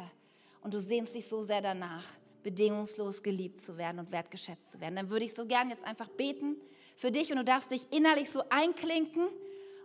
Und 0.63 0.73
du 0.73 0.79
sehnst 0.79 1.13
dich 1.13 1.27
so 1.27 1.43
sehr 1.43 1.61
danach, 1.61 2.05
bedingungslos 2.41 3.21
geliebt 3.21 3.59
zu 3.59 3.77
werden 3.77 3.99
und 3.99 4.11
wertgeschätzt 4.11 4.71
zu 4.71 4.79
werden. 4.79 4.95
Dann 4.95 5.09
würde 5.09 5.25
ich 5.25 5.33
so 5.33 5.45
gern 5.45 5.69
jetzt 5.69 5.85
einfach 5.85 6.07
beten 6.09 6.57
für 6.95 7.11
dich 7.11 7.31
und 7.31 7.37
du 7.37 7.43
darfst 7.43 7.71
dich 7.71 7.91
innerlich 7.91 8.29
so 8.29 8.43
einklinken 8.49 9.27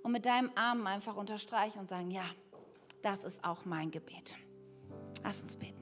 und 0.03 0.13
mit 0.13 0.27
deinem 0.27 0.51
Arm 0.55 0.87
einfach 0.87 1.17
unterstreichen 1.17 1.79
und 1.81 1.89
sagen, 1.89 2.11
ja, 2.11 2.25
das 3.03 3.25
ist 3.25 3.45
auch 3.45 3.65
mein 3.65 3.91
Gebet. 3.91 4.37
Lass 5.23 5.41
uns 5.43 5.57
beten. 5.57 5.79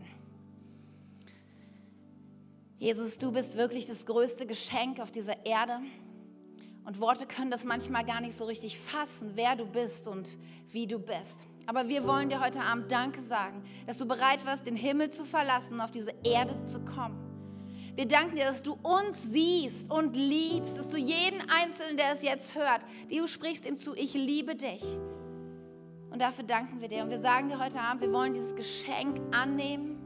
Jesus, 2.78 3.16
du 3.16 3.32
bist 3.32 3.56
wirklich 3.56 3.86
das 3.86 4.04
größte 4.04 4.46
Geschenk 4.46 5.00
auf 5.00 5.10
dieser 5.10 5.46
Erde. 5.46 5.80
Und 6.84 7.00
Worte 7.00 7.26
können 7.26 7.50
das 7.50 7.64
manchmal 7.64 8.04
gar 8.04 8.20
nicht 8.20 8.36
so 8.36 8.44
richtig 8.44 8.78
fassen, 8.78 9.32
wer 9.34 9.56
du 9.56 9.66
bist 9.66 10.06
und 10.06 10.36
wie 10.68 10.86
du 10.86 10.98
bist. 10.98 11.46
Aber 11.66 11.88
wir 11.88 12.06
wollen 12.06 12.28
dir 12.28 12.40
heute 12.40 12.60
Abend 12.60 12.90
Danke 12.90 13.20
sagen, 13.20 13.62
dass 13.86 13.98
du 13.98 14.06
bereit 14.06 14.44
warst, 14.46 14.66
den 14.66 14.76
Himmel 14.76 15.10
zu 15.10 15.24
verlassen 15.24 15.74
und 15.74 15.80
auf 15.80 15.90
diese 15.90 16.14
Erde 16.24 16.62
zu 16.62 16.80
kommen. 16.80 17.22
Wir 17.94 18.06
danken 18.06 18.36
dir, 18.36 18.44
dass 18.44 18.62
du 18.62 18.74
uns 18.82 19.16
siehst 19.30 19.90
und 19.90 20.14
liebst, 20.14 20.78
dass 20.78 20.90
du 20.90 20.98
jeden 20.98 21.40
Einzelnen, 21.50 21.96
der 21.96 22.12
es 22.12 22.22
jetzt 22.22 22.54
hört, 22.54 22.82
du 23.10 23.26
sprichst 23.26 23.64
ihm 23.66 23.76
zu, 23.76 23.94
ich 23.94 24.14
liebe 24.14 24.54
dich. 24.54 24.82
Und 26.10 26.22
dafür 26.22 26.44
danken 26.44 26.80
wir 26.80 26.88
dir. 26.88 27.02
Und 27.02 27.10
wir 27.10 27.20
sagen 27.20 27.48
dir 27.48 27.58
heute 27.58 27.80
Abend, 27.80 28.02
wir 28.02 28.12
wollen 28.12 28.34
dieses 28.34 28.54
Geschenk 28.54 29.18
annehmen 29.34 29.96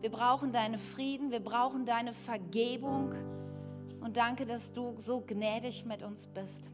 wir 0.00 0.10
brauchen 0.10 0.50
deinen 0.50 0.78
Frieden, 0.78 1.30
wir 1.30 1.40
brauchen 1.40 1.84
deine 1.84 2.14
Vergebung. 2.14 3.12
Und 4.00 4.16
danke, 4.16 4.46
dass 4.46 4.72
du 4.72 4.94
so 4.98 5.20
gnädig 5.20 5.84
mit 5.84 6.02
uns 6.02 6.26
bist. 6.26 6.70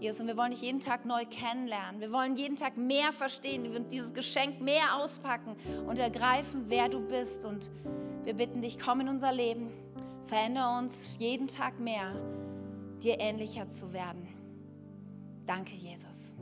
Jesus, 0.00 0.20
und 0.20 0.28
wir 0.28 0.36
wollen 0.36 0.52
dich 0.52 0.62
jeden 0.62 0.80
Tag 0.80 1.04
neu 1.04 1.24
kennenlernen. 1.28 2.00
Wir 2.00 2.12
wollen 2.12 2.36
jeden 2.36 2.56
Tag 2.56 2.76
mehr 2.76 3.12
verstehen 3.12 3.74
und 3.74 3.90
dieses 3.90 4.14
Geschenk 4.14 4.60
mehr 4.60 4.96
auspacken 4.96 5.56
und 5.88 5.98
ergreifen, 5.98 6.66
wer 6.68 6.88
du 6.88 7.00
bist. 7.00 7.44
Und 7.44 7.70
wir 8.24 8.34
bitten 8.34 8.62
dich, 8.62 8.78
komm 8.78 9.00
in 9.00 9.08
unser 9.08 9.32
Leben, 9.32 9.70
verändere 10.26 10.78
uns 10.78 11.16
jeden 11.18 11.48
Tag 11.48 11.80
mehr, 11.80 12.14
dir 13.02 13.18
ähnlicher 13.18 13.68
zu 13.68 13.92
werden. 13.92 14.28
Danke, 15.46 15.74
Jesus. 15.74 16.32